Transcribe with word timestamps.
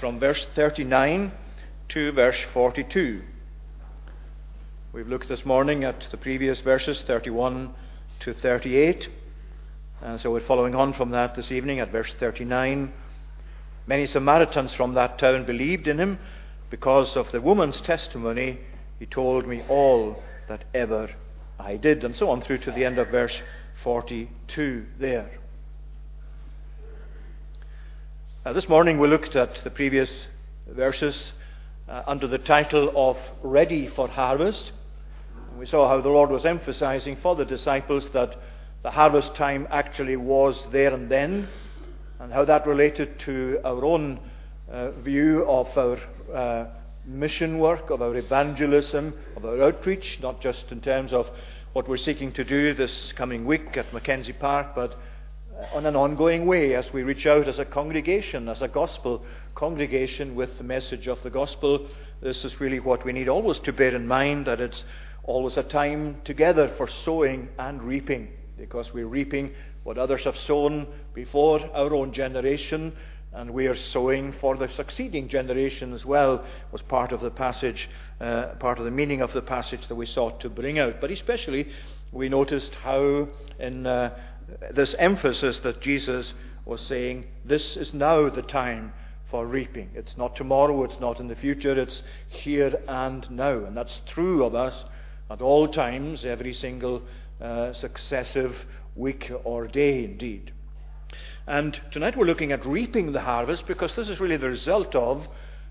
from 0.00 0.18
verse 0.18 0.46
39 0.54 1.32
to 1.88 2.12
verse 2.12 2.38
42. 2.52 3.22
We've 4.92 5.08
looked 5.08 5.28
this 5.28 5.44
morning 5.44 5.84
at 5.84 6.08
the 6.10 6.16
previous 6.16 6.60
verses 6.60 7.02
31 7.06 7.74
to 8.20 8.34
38. 8.34 9.08
And 10.02 10.20
so 10.20 10.30
we're 10.30 10.46
following 10.46 10.74
on 10.74 10.92
from 10.94 11.10
that 11.10 11.34
this 11.36 11.50
evening 11.50 11.80
at 11.80 11.92
verse 11.92 12.12
39. 12.18 12.92
Many 13.86 14.06
Samaritans 14.06 14.74
from 14.74 14.94
that 14.94 15.18
town 15.18 15.46
believed 15.46 15.88
in 15.88 15.98
him 15.98 16.18
because 16.70 17.16
of 17.16 17.30
the 17.32 17.40
woman's 17.40 17.80
testimony. 17.80 18.58
He 18.98 19.06
told 19.06 19.46
me 19.46 19.62
all 19.68 20.22
that 20.48 20.64
ever 20.74 21.10
I 21.58 21.76
did. 21.76 22.04
And 22.04 22.14
so 22.14 22.30
on 22.30 22.42
through 22.42 22.58
to 22.58 22.72
the 22.72 22.84
end 22.84 22.98
of 22.98 23.08
verse 23.08 23.40
42 23.82 24.86
there. 24.98 25.30
Now, 28.46 28.52
this 28.52 28.68
morning 28.68 29.00
we 29.00 29.08
looked 29.08 29.34
at 29.34 29.64
the 29.64 29.70
previous 29.70 30.08
verses 30.68 31.32
uh, 31.88 32.04
under 32.06 32.28
the 32.28 32.38
title 32.38 32.92
of 32.94 33.16
Ready 33.42 33.88
for 33.88 34.06
Harvest. 34.06 34.70
We 35.58 35.66
saw 35.66 35.88
how 35.88 36.00
the 36.00 36.10
Lord 36.10 36.30
was 36.30 36.46
emphasizing 36.46 37.16
for 37.16 37.34
the 37.34 37.44
disciples 37.44 38.08
that 38.10 38.36
the 38.84 38.92
harvest 38.92 39.34
time 39.34 39.66
actually 39.68 40.14
was 40.14 40.64
there 40.70 40.94
and 40.94 41.10
then, 41.10 41.48
and 42.20 42.32
how 42.32 42.44
that 42.44 42.68
related 42.68 43.18
to 43.18 43.58
our 43.64 43.84
own 43.84 44.20
uh, 44.70 44.92
view 44.92 45.44
of 45.48 45.76
our 45.76 45.98
uh, 46.32 46.66
mission 47.04 47.58
work, 47.58 47.90
of 47.90 48.00
our 48.00 48.14
evangelism, 48.14 49.12
of 49.36 49.44
our 49.44 49.60
outreach, 49.60 50.20
not 50.22 50.40
just 50.40 50.70
in 50.70 50.80
terms 50.80 51.12
of 51.12 51.28
what 51.72 51.88
we're 51.88 51.96
seeking 51.96 52.30
to 52.34 52.44
do 52.44 52.74
this 52.74 53.10
coming 53.16 53.44
week 53.44 53.76
at 53.76 53.92
Mackenzie 53.92 54.32
Park, 54.32 54.68
but 54.76 54.94
on 55.72 55.86
an 55.86 55.96
ongoing 55.96 56.46
way 56.46 56.74
as 56.74 56.92
we 56.92 57.02
reach 57.02 57.26
out 57.26 57.48
as 57.48 57.58
a 57.58 57.64
congregation, 57.64 58.48
as 58.48 58.62
a 58.62 58.68
gospel 58.68 59.24
congregation 59.54 60.34
with 60.34 60.58
the 60.58 60.64
message 60.64 61.06
of 61.06 61.22
the 61.22 61.30
gospel. 61.30 61.86
This 62.20 62.44
is 62.44 62.60
really 62.60 62.80
what 62.80 63.04
we 63.04 63.12
need 63.12 63.28
always 63.28 63.58
to 63.60 63.72
bear 63.72 63.94
in 63.94 64.06
mind 64.06 64.46
that 64.46 64.60
it's 64.60 64.84
always 65.24 65.56
a 65.56 65.62
time 65.62 66.20
together 66.24 66.68
for 66.76 66.86
sowing 66.86 67.48
and 67.58 67.82
reaping, 67.82 68.28
because 68.58 68.92
we're 68.92 69.06
reaping 69.06 69.52
what 69.82 69.98
others 69.98 70.24
have 70.24 70.36
sown 70.36 70.86
before 71.14 71.60
our 71.74 71.94
own 71.94 72.12
generation, 72.12 72.94
and 73.32 73.50
we 73.50 73.66
are 73.66 73.76
sowing 73.76 74.32
for 74.40 74.56
the 74.56 74.68
succeeding 74.68 75.28
generation 75.28 75.92
as 75.92 76.04
well, 76.04 76.44
was 76.72 76.82
part 76.82 77.12
of 77.12 77.20
the 77.20 77.30
passage, 77.30 77.88
uh, 78.20 78.48
part 78.58 78.78
of 78.78 78.84
the 78.84 78.90
meaning 78.90 79.20
of 79.20 79.32
the 79.32 79.42
passage 79.42 79.88
that 79.88 79.94
we 79.94 80.06
sought 80.06 80.40
to 80.40 80.48
bring 80.48 80.78
out. 80.78 81.00
But 81.00 81.10
especially, 81.10 81.68
we 82.12 82.28
noticed 82.28 82.74
how 82.74 83.28
in 83.58 83.86
uh, 83.86 84.16
this 84.72 84.94
emphasis 84.98 85.60
that 85.60 85.80
Jesus 85.80 86.32
was 86.64 86.80
saying, 86.80 87.26
this 87.44 87.76
is 87.76 87.94
now 87.94 88.28
the 88.28 88.42
time 88.42 88.92
for 89.30 89.46
reaping. 89.46 89.90
It's 89.94 90.16
not 90.16 90.36
tomorrow, 90.36 90.84
it's 90.84 91.00
not 91.00 91.20
in 91.20 91.28
the 91.28 91.34
future, 91.34 91.78
it's 91.78 92.02
here 92.28 92.80
and 92.86 93.28
now. 93.30 93.64
And 93.64 93.76
that's 93.76 94.02
true 94.06 94.44
of 94.44 94.54
us 94.54 94.84
at 95.30 95.42
all 95.42 95.68
times, 95.68 96.24
every 96.24 96.54
single 96.54 97.02
uh, 97.40 97.72
successive 97.72 98.56
week 98.94 99.30
or 99.44 99.66
day, 99.66 100.04
indeed. 100.04 100.52
And 101.46 101.80
tonight 101.92 102.16
we're 102.16 102.26
looking 102.26 102.52
at 102.52 102.66
reaping 102.66 103.12
the 103.12 103.20
harvest 103.20 103.66
because 103.66 103.94
this 103.94 104.08
is 104.08 104.20
really 104.20 104.36
the 104.36 104.48
result 104.48 104.94
of 104.94 105.26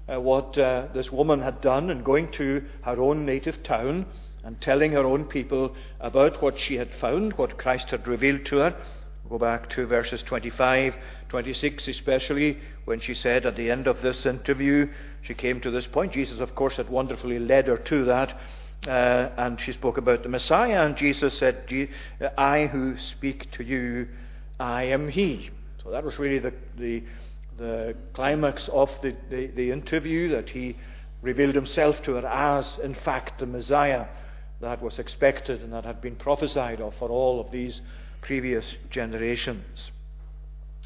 uh, 0.08 0.20
what 0.20 0.58
uh, 0.58 0.88
this 0.94 1.12
woman 1.12 1.42
had 1.42 1.62
done 1.62 1.90
in 1.90 2.04
going 2.04 2.32
to 2.34 2.64
her 2.84 3.02
own 3.02 3.26
native 3.26 3.64
town 3.64 4.06
and 4.46 4.62
telling 4.62 4.92
her 4.92 5.04
own 5.04 5.26
people 5.26 5.76
about 6.00 6.40
what 6.42 6.60
she 6.60 6.76
had 6.76 6.94
found, 7.02 7.34
what 7.34 7.58
Christ 7.58 7.90
had 7.90 8.08
revealed 8.08 8.46
to 8.46 8.58
her. 8.58 8.76
Go 9.28 9.40
back 9.40 9.72
to 9.72 9.88
verses 9.88 10.22
25, 10.22 10.96
26, 11.30 11.88
especially 11.88 12.60
when 12.86 13.00
she 13.00 13.16
said 13.16 13.48
at 13.48 13.56
the 13.56 13.72
end 13.72 13.88
of 13.88 14.04
this 14.04 14.24
interview, 14.24 14.88
she 15.24 15.34
came 15.34 15.60
to 15.62 15.72
this 15.72 15.88
point. 15.88 16.14
Jesus, 16.14 16.40
of 16.40 16.54
course, 16.54 16.76
had 16.76 16.90
wonderfully 16.90 17.40
led 17.40 17.66
her 17.68 17.78
to 17.78 18.06
that. 18.06 18.40
Uh, 18.88 19.32
and 19.38 19.60
she 19.60 19.74
spoke 19.74 19.98
about 19.98 20.22
the 20.22 20.30
Messiah, 20.30 20.86
and 20.86 20.96
Jesus 20.96 21.40
said, 21.40 21.90
I 22.38 22.68
who 22.68 23.00
speak 23.00 23.50
to 23.54 23.64
you, 23.64 24.08
I 24.60 24.84
am 24.84 25.10
He. 25.10 25.50
So 25.84 25.90
that 25.90 26.04
was 26.04 26.20
really 26.20 26.38
the, 26.38 26.54
the, 26.78 27.02
the 27.58 27.96
climax 28.14 28.70
of 28.72 28.92
the, 29.02 29.16
the, 29.32 29.48
the 29.48 29.72
interview, 29.72 30.30
that 30.30 30.50
He 30.50 30.76
revealed 31.24 31.56
Himself 31.56 32.04
to 32.04 32.14
her 32.14 32.28
as, 32.28 32.78
in 32.84 32.94
fact, 32.94 33.40
the 33.40 33.48
Messiah 33.48 34.06
that 34.62 34.82
was 34.82 35.00
expected 35.00 35.62
and 35.62 35.74
that 35.74 35.86
had 35.86 36.02
been 36.02 36.16
prophesied 36.16 36.82
of 36.82 36.96
for 36.96 37.10
all 37.10 37.40
of 37.40 37.52
these 37.52 37.82
previous 38.22 38.76
generations. 38.90 39.92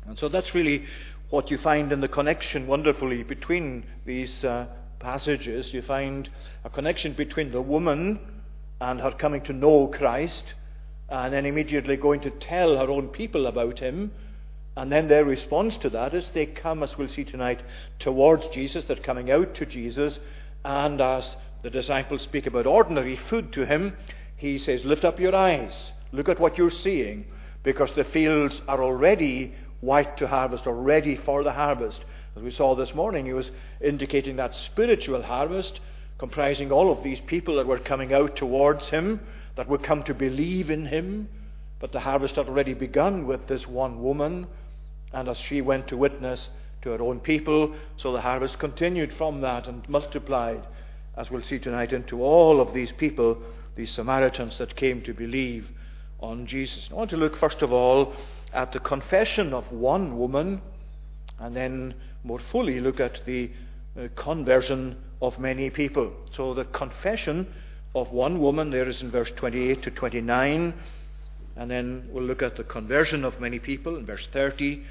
And 0.05 0.17
so 0.17 0.27
that's 0.27 0.55
really 0.55 0.85
what 1.29 1.51
you 1.51 1.57
find 1.57 1.91
in 1.91 2.01
the 2.01 2.07
connection 2.07 2.67
wonderfully 2.67 3.23
between 3.23 3.85
these 4.05 4.43
uh, 4.43 4.65
passages. 4.99 5.73
You 5.73 5.81
find 5.81 6.29
a 6.63 6.69
connection 6.69 7.13
between 7.13 7.51
the 7.51 7.61
woman 7.61 8.19
and 8.81 8.99
her 8.99 9.11
coming 9.11 9.41
to 9.41 9.53
know 9.53 9.87
Christ, 9.87 10.53
and 11.09 11.33
then 11.33 11.45
immediately 11.45 11.97
going 11.97 12.21
to 12.21 12.29
tell 12.29 12.77
her 12.77 12.89
own 12.89 13.09
people 13.09 13.47
about 13.47 13.79
him. 13.79 14.11
And 14.77 14.91
then 14.91 15.07
their 15.07 15.25
response 15.25 15.75
to 15.77 15.89
that 15.89 16.13
is 16.13 16.29
they 16.29 16.45
come, 16.45 16.83
as 16.83 16.97
we'll 16.97 17.09
see 17.09 17.25
tonight, 17.25 17.61
towards 17.97 18.47
Jesus. 18.49 18.85
They're 18.85 18.95
coming 18.95 19.29
out 19.29 19.55
to 19.55 19.65
Jesus. 19.65 20.19
And 20.63 21.01
as 21.01 21.35
the 21.61 21.69
disciples 21.69 22.21
speak 22.21 22.47
about 22.47 22.65
ordinary 22.65 23.15
food 23.15 23.51
to 23.53 23.65
him, 23.65 23.95
he 24.35 24.57
says, 24.57 24.85
Lift 24.85 25.03
up 25.03 25.19
your 25.19 25.35
eyes. 25.35 25.91
Look 26.11 26.29
at 26.29 26.39
what 26.39 26.57
you're 26.57 26.69
seeing, 26.69 27.25
because 27.63 27.93
the 27.93 28.03
fields 28.03 28.61
are 28.67 28.81
already 28.81 29.53
white 29.81 30.17
to 30.17 30.27
harvest 30.27 30.67
or 30.67 30.75
ready 30.75 31.15
for 31.15 31.43
the 31.43 31.51
harvest. 31.51 32.03
As 32.35 32.43
we 32.43 32.51
saw 32.51 32.75
this 32.75 32.95
morning, 32.95 33.25
he 33.25 33.33
was 33.33 33.51
indicating 33.81 34.37
that 34.37 34.55
spiritual 34.55 35.21
harvest 35.21 35.79
comprising 36.17 36.71
all 36.71 36.91
of 36.91 37.01
these 37.03 37.21
people 37.21 37.55
that 37.55 37.65
were 37.65 37.79
coming 37.79 38.13
out 38.13 38.35
towards 38.35 38.89
him, 38.89 39.19
that 39.55 39.67
would 39.67 39.81
come 39.83 40.03
to 40.03 40.13
believe 40.13 40.69
in 40.69 40.85
him. 40.85 41.27
But 41.79 41.91
the 41.93 42.01
harvest 42.01 42.35
had 42.35 42.47
already 42.47 42.73
begun 42.73 43.25
with 43.25 43.47
this 43.47 43.67
one 43.67 44.03
woman, 44.03 44.47
and 45.13 45.29
as 45.29 45.37
she 45.37 45.61
went 45.61 45.87
to 45.87 45.97
witness 45.97 46.49
to 46.81 46.91
her 46.91 47.01
own 47.01 47.19
people, 47.19 47.73
so 47.97 48.11
the 48.11 48.21
harvest 48.21 48.59
continued 48.59 49.13
from 49.13 49.41
that 49.41 49.67
and 49.67 49.87
multiplied 49.89 50.65
as 51.19 51.29
we'll 51.29 51.43
see 51.43 51.59
tonight, 51.59 51.91
into 51.91 52.23
all 52.23 52.61
of 52.61 52.73
these 52.73 52.93
people, 52.93 53.37
these 53.75 53.91
Samaritans 53.91 54.57
that 54.57 54.77
came 54.77 55.01
to 55.01 55.13
believe 55.13 55.67
on 56.21 56.47
Jesus. 56.47 56.87
I 56.89 56.93
want 56.93 57.09
to 57.09 57.17
look 57.17 57.35
first 57.35 57.61
of 57.61 57.73
all 57.73 58.13
at 58.53 58.71
the 58.71 58.79
confession 58.79 59.53
of 59.53 59.69
one 59.69 60.17
woman, 60.17 60.61
and 61.37 61.53
then 61.53 61.93
more 62.23 62.39
fully 62.39 62.79
look 62.79 63.01
at 63.01 63.19
the 63.25 63.51
uh, 63.99 64.07
conversion 64.15 64.95
of 65.21 65.37
many 65.39 65.69
people. 65.69 66.13
So 66.31 66.53
the 66.53 66.63
confession 66.63 67.53
of 67.93 68.11
one 68.11 68.39
woman, 68.39 68.71
there 68.71 68.87
is 68.87 69.01
in 69.01 69.11
verse 69.11 69.31
28 69.35 69.83
to 69.83 69.91
29, 69.91 70.73
and 71.57 71.69
then 71.69 72.07
we'll 72.13 72.23
look 72.23 72.41
at 72.41 72.55
the 72.55 72.63
conversion 72.63 73.25
of 73.25 73.41
many 73.41 73.59
people 73.59 73.97
in 73.97 74.05
verse 74.05 74.25
30, 74.31 74.83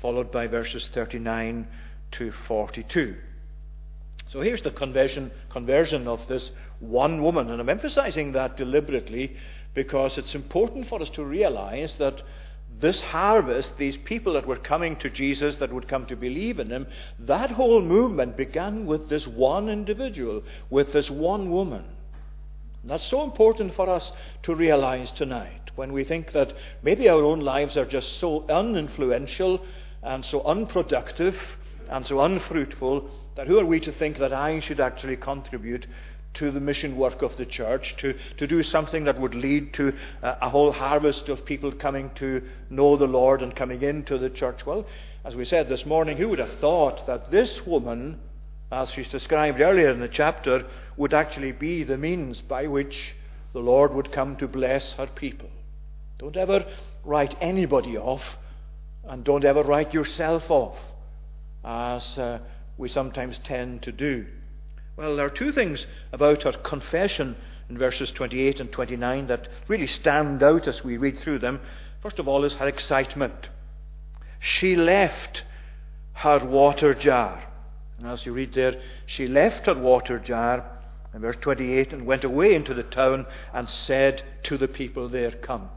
followed 0.00 0.30
by 0.30 0.46
verses 0.46 0.88
39 0.94 1.66
to 2.12 2.32
42. 2.46 3.16
So 4.32 4.40
here's 4.40 4.62
the 4.62 4.70
conversion, 4.70 5.30
conversion 5.50 6.08
of 6.08 6.26
this 6.26 6.52
one 6.80 7.22
woman. 7.22 7.50
And 7.50 7.60
I'm 7.60 7.68
emphasizing 7.68 8.32
that 8.32 8.56
deliberately 8.56 9.36
because 9.74 10.16
it's 10.16 10.34
important 10.34 10.88
for 10.88 11.02
us 11.02 11.10
to 11.10 11.22
realize 11.22 11.96
that 11.98 12.22
this 12.80 13.02
harvest, 13.02 13.76
these 13.76 13.98
people 13.98 14.32
that 14.32 14.46
were 14.46 14.56
coming 14.56 14.96
to 14.96 15.10
Jesus, 15.10 15.56
that 15.56 15.70
would 15.70 15.86
come 15.86 16.06
to 16.06 16.16
believe 16.16 16.58
in 16.58 16.70
him, 16.70 16.86
that 17.18 17.50
whole 17.50 17.82
movement 17.82 18.38
began 18.38 18.86
with 18.86 19.10
this 19.10 19.26
one 19.26 19.68
individual, 19.68 20.42
with 20.70 20.94
this 20.94 21.10
one 21.10 21.50
woman. 21.50 21.84
That's 22.84 23.06
so 23.06 23.24
important 23.24 23.74
for 23.74 23.90
us 23.90 24.12
to 24.44 24.54
realize 24.54 25.10
tonight 25.10 25.72
when 25.76 25.92
we 25.92 26.04
think 26.04 26.32
that 26.32 26.54
maybe 26.82 27.06
our 27.06 27.22
own 27.22 27.40
lives 27.40 27.76
are 27.76 27.84
just 27.84 28.18
so 28.18 28.46
uninfluential 28.48 29.62
and 30.02 30.24
so 30.24 30.40
unproductive 30.44 31.36
and 31.90 32.06
so 32.06 32.22
unfruitful 32.22 33.10
that 33.36 33.46
who 33.46 33.58
are 33.58 33.66
we 33.66 33.80
to 33.80 33.92
think 33.92 34.18
that 34.18 34.32
I 34.32 34.60
should 34.60 34.80
actually 34.80 35.16
contribute 35.16 35.86
to 36.34 36.50
the 36.50 36.60
mission 36.60 36.96
work 36.96 37.22
of 37.22 37.36
the 37.36 37.44
church, 37.44 37.94
to, 37.98 38.14
to 38.38 38.46
do 38.46 38.62
something 38.62 39.04
that 39.04 39.20
would 39.20 39.34
lead 39.34 39.74
to 39.74 39.92
a, 40.22 40.38
a 40.42 40.48
whole 40.48 40.72
harvest 40.72 41.28
of 41.28 41.44
people 41.44 41.72
coming 41.72 42.10
to 42.14 42.42
know 42.70 42.96
the 42.96 43.06
Lord 43.06 43.42
and 43.42 43.54
coming 43.54 43.82
into 43.82 44.16
the 44.18 44.30
church? 44.30 44.64
Well, 44.64 44.86
as 45.24 45.36
we 45.36 45.44
said 45.44 45.68
this 45.68 45.84
morning, 45.84 46.16
who 46.16 46.28
would 46.30 46.38
have 46.38 46.58
thought 46.58 47.06
that 47.06 47.30
this 47.30 47.66
woman, 47.66 48.18
as 48.70 48.90
she's 48.90 49.10
described 49.10 49.60
earlier 49.60 49.90
in 49.90 50.00
the 50.00 50.08
chapter, 50.08 50.66
would 50.96 51.12
actually 51.12 51.52
be 51.52 51.84
the 51.84 51.98
means 51.98 52.40
by 52.40 52.66
which 52.66 53.14
the 53.52 53.60
Lord 53.60 53.94
would 53.94 54.10
come 54.10 54.36
to 54.36 54.48
bless 54.48 54.92
her 54.92 55.06
people? 55.06 55.50
Don't 56.18 56.36
ever 56.36 56.64
write 57.04 57.36
anybody 57.40 57.98
off, 57.98 58.22
and 59.04 59.22
don't 59.22 59.44
ever 59.44 59.62
write 59.62 59.92
yourself 59.92 60.50
off 60.50 60.78
as 61.64 62.18
uh, 62.18 62.38
we 62.82 62.88
sometimes 62.88 63.38
tend 63.38 63.80
to 63.80 63.92
do. 63.92 64.26
Well, 64.96 65.14
there 65.14 65.24
are 65.24 65.30
two 65.30 65.52
things 65.52 65.86
about 66.12 66.42
her 66.42 66.52
confession 66.52 67.36
in 67.70 67.78
verses 67.78 68.10
28 68.10 68.58
and 68.58 68.72
29 68.72 69.28
that 69.28 69.46
really 69.68 69.86
stand 69.86 70.42
out 70.42 70.66
as 70.66 70.82
we 70.82 70.96
read 70.96 71.20
through 71.20 71.38
them. 71.38 71.60
First 72.02 72.18
of 72.18 72.26
all, 72.26 72.44
is 72.44 72.54
her 72.54 72.66
excitement. 72.66 73.50
She 74.40 74.74
left 74.74 75.44
her 76.14 76.44
water 76.44 76.92
jar. 76.92 77.44
And 77.98 78.08
as 78.08 78.26
you 78.26 78.32
read 78.32 78.52
there, 78.52 78.82
she 79.06 79.28
left 79.28 79.66
her 79.66 79.78
water 79.78 80.18
jar, 80.18 80.68
in 81.14 81.20
verse 81.20 81.36
28, 81.40 81.92
and 81.92 82.04
went 82.04 82.24
away 82.24 82.52
into 82.52 82.74
the 82.74 82.82
town 82.82 83.26
and 83.54 83.70
said 83.70 84.24
to 84.42 84.58
the 84.58 84.66
people 84.66 85.08
there, 85.08 85.30
Come. 85.30 85.70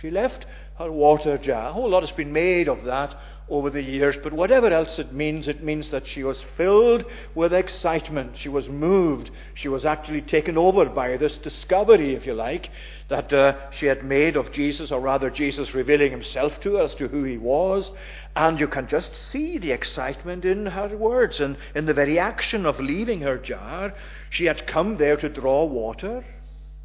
She 0.00 0.10
left 0.10 0.46
her 0.78 0.90
water 0.90 1.36
jar. 1.36 1.68
A 1.68 1.72
whole 1.72 1.90
lot 1.90 2.02
has 2.02 2.12
been 2.12 2.32
made 2.32 2.68
of 2.68 2.84
that 2.84 3.14
over 3.50 3.68
the 3.68 3.82
years, 3.82 4.16
but 4.22 4.32
whatever 4.32 4.68
else 4.68 4.98
it 4.98 5.12
means, 5.12 5.46
it 5.46 5.62
means 5.62 5.90
that 5.90 6.06
she 6.06 6.22
was 6.22 6.42
filled 6.56 7.04
with 7.34 7.52
excitement. 7.52 8.36
She 8.36 8.48
was 8.48 8.68
moved. 8.68 9.30
She 9.54 9.68
was 9.68 9.84
actually 9.84 10.22
taken 10.22 10.56
over 10.56 10.86
by 10.86 11.16
this 11.16 11.36
discovery, 11.36 12.14
if 12.14 12.24
you 12.24 12.32
like, 12.32 12.70
that 13.08 13.30
uh, 13.32 13.70
she 13.72 13.86
had 13.86 14.04
made 14.04 14.36
of 14.36 14.52
Jesus, 14.52 14.90
or 14.90 15.00
rather, 15.00 15.28
Jesus 15.28 15.74
revealing 15.74 16.12
himself 16.12 16.58
to 16.60 16.76
her 16.76 16.84
as 16.84 16.94
to 16.94 17.08
who 17.08 17.24
he 17.24 17.36
was. 17.36 17.90
And 18.34 18.58
you 18.58 18.68
can 18.68 18.86
just 18.86 19.14
see 19.14 19.58
the 19.58 19.72
excitement 19.72 20.44
in 20.44 20.64
her 20.66 20.96
words 20.96 21.40
and 21.40 21.58
in 21.74 21.86
the 21.86 21.92
very 21.92 22.18
action 22.18 22.64
of 22.64 22.80
leaving 22.80 23.20
her 23.20 23.36
jar. 23.36 23.92
She 24.30 24.44
had 24.44 24.66
come 24.66 24.96
there 24.96 25.16
to 25.16 25.28
draw 25.28 25.64
water. 25.64 26.24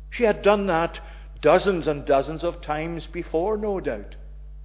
She 0.09 0.23
had 0.23 0.41
done 0.41 0.65
that 0.65 1.00
dozens 1.41 1.87
and 1.87 2.05
dozens 2.05 2.43
of 2.43 2.61
times 2.61 3.07
before, 3.07 3.57
no 3.57 3.79
doubt. 3.79 4.15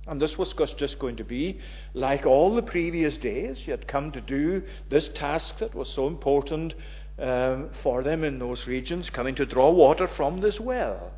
And 0.07 0.21
this 0.21 0.39
was 0.39 0.53
just 0.75 0.99
going 0.99 1.17
to 1.17 1.25
be 1.25 1.61
like 1.95 2.27
all 2.27 2.55
the 2.55 2.63
previous 2.63 3.17
days. 3.17 3.59
She 3.59 3.71
had 3.71 3.87
come 3.87 4.11
to 4.13 4.21
do 4.21 4.63
this 4.89 5.09
task 5.09 5.59
that 5.59 5.75
was 5.75 5.89
so 5.89 6.07
important 6.07 6.75
um, 7.19 7.71
for 7.83 8.03
them 8.03 8.25
in 8.25 8.39
those 8.39 8.67
regions, 8.67 9.11
coming 9.11 9.35
to 9.37 9.47
draw 9.47 9.71
water 9.71 10.09
from 10.09 10.41
this 10.41 10.59
well. 10.59 11.13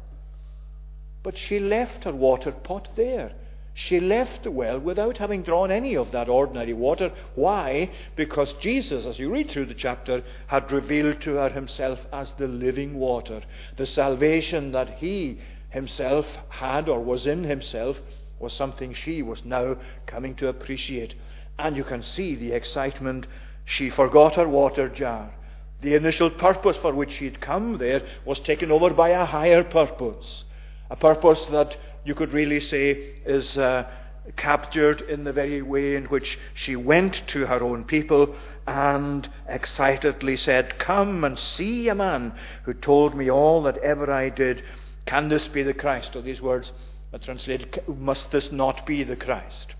But 1.22 1.38
she 1.38 1.60
left 1.60 2.04
her 2.04 2.12
water 2.12 2.50
pot 2.50 2.90
there. 2.96 3.32
She 3.74 4.00
left 4.00 4.42
the 4.42 4.50
well 4.50 4.78
without 4.78 5.16
having 5.16 5.42
drawn 5.42 5.70
any 5.70 5.96
of 5.96 6.12
that 6.12 6.28
ordinary 6.28 6.74
water. 6.74 7.10
Why? 7.34 7.90
Because 8.16 8.52
Jesus, 8.54 9.06
as 9.06 9.18
you 9.18 9.30
read 9.30 9.48
through 9.48 9.66
the 9.66 9.74
chapter, 9.74 10.22
had 10.48 10.70
revealed 10.70 11.22
to 11.22 11.36
her 11.36 11.48
himself 11.48 12.06
as 12.12 12.32
the 12.32 12.48
living 12.48 12.98
water. 12.98 13.40
The 13.76 13.86
salvation 13.86 14.72
that 14.72 14.98
he 14.98 15.38
himself 15.70 16.26
had 16.50 16.88
or 16.88 17.00
was 17.00 17.26
in 17.26 17.44
himself 17.44 17.98
was 18.38 18.52
something 18.52 18.92
she 18.92 19.22
was 19.22 19.42
now 19.44 19.76
coming 20.04 20.34
to 20.34 20.48
appreciate. 20.48 21.14
And 21.58 21.74
you 21.74 21.84
can 21.84 22.02
see 22.02 22.34
the 22.34 22.52
excitement. 22.52 23.26
She 23.64 23.88
forgot 23.88 24.34
her 24.34 24.48
water 24.48 24.88
jar. 24.88 25.32
The 25.80 25.94
initial 25.94 26.28
purpose 26.30 26.76
for 26.76 26.92
which 26.92 27.12
she 27.12 27.24
had 27.24 27.40
come 27.40 27.78
there 27.78 28.02
was 28.26 28.38
taken 28.40 28.70
over 28.70 28.90
by 28.90 29.10
a 29.10 29.24
higher 29.24 29.64
purpose. 29.64 30.44
A 30.92 30.96
purpose 30.96 31.46
that 31.46 31.78
you 32.04 32.14
could 32.14 32.34
really 32.34 32.60
say 32.60 33.14
is 33.24 33.56
uh, 33.56 33.88
captured 34.36 35.00
in 35.00 35.24
the 35.24 35.32
very 35.32 35.62
way 35.62 35.96
in 35.96 36.04
which 36.04 36.38
she 36.52 36.76
went 36.76 37.26
to 37.28 37.46
her 37.46 37.62
own 37.62 37.84
people 37.84 38.36
and 38.66 39.26
excitedly 39.48 40.36
said, 40.36 40.78
Come 40.78 41.24
and 41.24 41.38
see 41.38 41.88
a 41.88 41.94
man 41.94 42.34
who 42.64 42.74
told 42.74 43.14
me 43.14 43.30
all 43.30 43.62
that 43.62 43.78
ever 43.78 44.12
I 44.12 44.28
did. 44.28 44.62
Can 45.06 45.30
this 45.30 45.48
be 45.48 45.62
the 45.62 45.72
Christ? 45.72 46.14
Or 46.14 46.20
these 46.20 46.42
words 46.42 46.72
are 47.14 47.18
translated, 47.18 47.82
Must 47.88 48.30
this 48.30 48.52
not 48.52 48.84
be 48.84 49.02
the 49.02 49.16
Christ? 49.16 49.74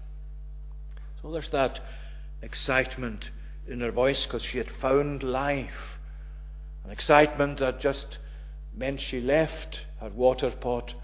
So 1.20 1.31
there's 1.31 1.50
that 1.50 1.79
excitement 2.41 3.31
in 3.69 3.81
her 3.81 3.93
voice 3.93 4.25
because 4.25 4.44
she 4.44 4.56
had 4.56 4.70
found 4.81 5.23
life. 5.23 5.99
An 6.87 6.91
excitement 6.91 7.59
that 7.59 7.81
just 7.81 8.17
meant 8.75 8.99
she 8.99 9.20
left 9.20 9.82
her 10.00 10.09
water 10.09 10.50
pot. 10.50 10.94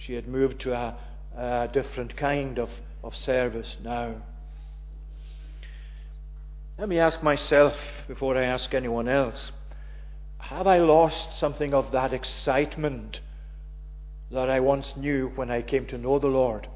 She 0.00 0.14
had 0.14 0.26
moved 0.26 0.60
to 0.62 0.72
a, 0.72 0.96
a 1.36 1.68
different 1.70 2.16
kind 2.16 2.58
of, 2.58 2.70
of 3.04 3.14
service 3.14 3.76
now. 3.82 4.14
Let 6.78 6.88
me 6.88 6.98
ask 6.98 7.22
myself 7.22 7.74
before 8.08 8.36
I 8.36 8.44
ask 8.44 8.72
anyone 8.72 9.08
else 9.08 9.52
have 10.38 10.66
I 10.66 10.78
lost 10.78 11.38
something 11.38 11.74
of 11.74 11.92
that 11.92 12.14
excitement 12.14 13.20
that 14.30 14.48
I 14.48 14.60
once 14.60 14.96
knew 14.96 15.28
when 15.36 15.50
I 15.50 15.60
came 15.62 15.86
to 15.86 15.98
know 15.98 16.18
the 16.18 16.28
Lord? 16.28 16.66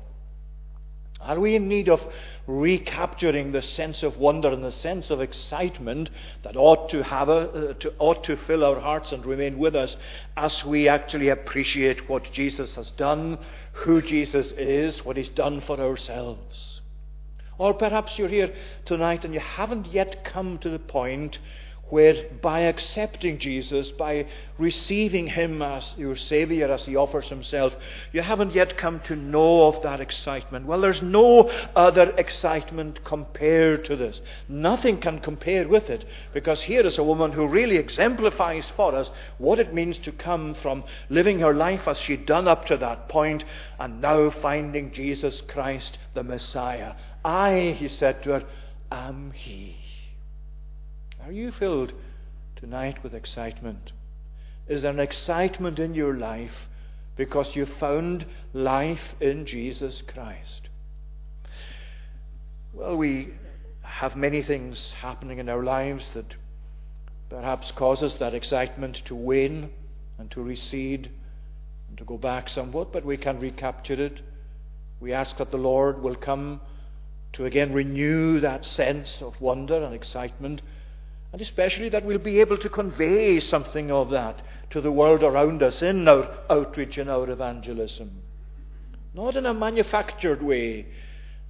Are 1.24 1.40
we 1.40 1.56
in 1.56 1.68
need 1.68 1.88
of 1.88 2.02
recapturing 2.46 3.52
the 3.52 3.62
sense 3.62 4.02
of 4.02 4.18
wonder 4.18 4.50
and 4.50 4.62
the 4.62 4.70
sense 4.70 5.08
of 5.10 5.22
excitement 5.22 6.10
that 6.42 6.54
ought 6.54 6.90
to, 6.90 7.02
have 7.02 7.30
a, 7.30 7.32
uh, 7.32 7.74
to, 7.80 7.94
ought 7.98 8.24
to 8.24 8.36
fill 8.36 8.62
our 8.62 8.78
hearts 8.78 9.10
and 9.10 9.24
remain 9.24 9.58
with 9.58 9.74
us 9.74 9.96
as 10.36 10.64
we 10.64 10.86
actually 10.86 11.30
appreciate 11.30 12.10
what 12.10 12.30
Jesus 12.32 12.74
has 12.74 12.90
done, 12.90 13.38
who 13.72 14.02
Jesus 14.02 14.52
is, 14.52 15.02
what 15.04 15.16
He's 15.16 15.30
done 15.30 15.62
for 15.62 15.80
ourselves? 15.80 16.82
Or 17.56 17.72
perhaps 17.72 18.18
you're 18.18 18.28
here 18.28 18.52
tonight 18.84 19.24
and 19.24 19.32
you 19.32 19.40
haven't 19.40 19.86
yet 19.86 20.24
come 20.24 20.58
to 20.58 20.68
the 20.68 20.78
point 20.78 21.38
where 21.90 22.24
by 22.40 22.60
accepting 22.60 23.38
Jesus, 23.38 23.90
by 23.90 24.26
receiving 24.58 25.26
Him 25.26 25.60
as 25.60 25.92
your 25.96 26.16
Savior, 26.16 26.70
as 26.70 26.86
He 26.86 26.96
offers 26.96 27.28
Himself, 27.28 27.74
you 28.12 28.22
haven't 28.22 28.54
yet 28.54 28.78
come 28.78 29.00
to 29.00 29.14
know 29.14 29.66
of 29.66 29.82
that 29.82 30.00
excitement. 30.00 30.66
Well, 30.66 30.80
there's 30.80 31.02
no 31.02 31.50
other 31.76 32.14
excitement 32.16 33.04
compared 33.04 33.84
to 33.84 33.96
this. 33.96 34.20
Nothing 34.48 34.98
can 34.98 35.20
compare 35.20 35.68
with 35.68 35.90
it, 35.90 36.04
because 36.32 36.62
here 36.62 36.86
is 36.86 36.98
a 36.98 37.04
woman 37.04 37.32
who 37.32 37.46
really 37.46 37.76
exemplifies 37.76 38.66
for 38.76 38.94
us 38.94 39.10
what 39.38 39.58
it 39.58 39.74
means 39.74 39.98
to 39.98 40.12
come 40.12 40.54
from 40.54 40.84
living 41.10 41.40
her 41.40 41.54
life 41.54 41.86
as 41.86 41.98
she'd 41.98 42.26
done 42.26 42.48
up 42.48 42.66
to 42.66 42.76
that 42.78 43.08
point, 43.08 43.44
and 43.78 44.00
now 44.00 44.30
finding 44.30 44.90
Jesus 44.90 45.42
Christ, 45.42 45.98
the 46.14 46.22
Messiah. 46.22 46.94
I, 47.24 47.76
he 47.78 47.88
said 47.88 48.22
to 48.22 48.30
her, 48.30 48.44
am 48.90 49.32
He. 49.32 49.83
Are 51.24 51.32
you 51.32 51.52
filled 51.52 51.94
tonight 52.54 53.02
with 53.02 53.14
excitement? 53.14 53.92
Is 54.68 54.82
there 54.82 54.90
an 54.90 55.00
excitement 55.00 55.78
in 55.78 55.94
your 55.94 56.14
life 56.14 56.68
because 57.16 57.56
you 57.56 57.64
found 57.64 58.26
life 58.52 59.14
in 59.20 59.46
Jesus 59.46 60.02
Christ? 60.06 60.68
Well, 62.74 62.98
we 62.98 63.32
have 63.80 64.16
many 64.16 64.42
things 64.42 64.92
happening 65.00 65.38
in 65.38 65.48
our 65.48 65.62
lives 65.62 66.10
that 66.12 66.34
perhaps 67.30 67.70
causes 67.70 68.16
that 68.16 68.34
excitement 68.34 69.00
to 69.06 69.14
wane 69.14 69.70
and 70.18 70.30
to 70.30 70.42
recede 70.42 71.10
and 71.88 71.96
to 71.96 72.04
go 72.04 72.18
back 72.18 72.50
somewhat, 72.50 72.92
but 72.92 73.06
we 73.06 73.16
can 73.16 73.40
recapture 73.40 73.94
it. 73.94 74.20
We 75.00 75.14
ask 75.14 75.38
that 75.38 75.50
the 75.50 75.56
Lord 75.56 76.02
will 76.02 76.16
come 76.16 76.60
to 77.32 77.46
again 77.46 77.72
renew 77.72 78.40
that 78.40 78.66
sense 78.66 79.22
of 79.22 79.40
wonder 79.40 79.82
and 79.82 79.94
excitement 79.94 80.60
and 81.34 81.40
especially 81.40 81.88
that 81.88 82.04
we'll 82.04 82.18
be 82.18 82.38
able 82.38 82.56
to 82.56 82.68
convey 82.68 83.40
something 83.40 83.90
of 83.90 84.10
that 84.10 84.40
to 84.70 84.80
the 84.80 84.92
world 84.92 85.24
around 85.24 85.64
us 85.64 85.82
in 85.82 86.06
our 86.06 86.32
outreach 86.48 86.96
and 86.96 87.10
our 87.10 87.28
evangelism. 87.28 88.22
Not 89.14 89.34
in 89.34 89.44
a 89.44 89.52
manufactured 89.52 90.44
way, 90.44 90.86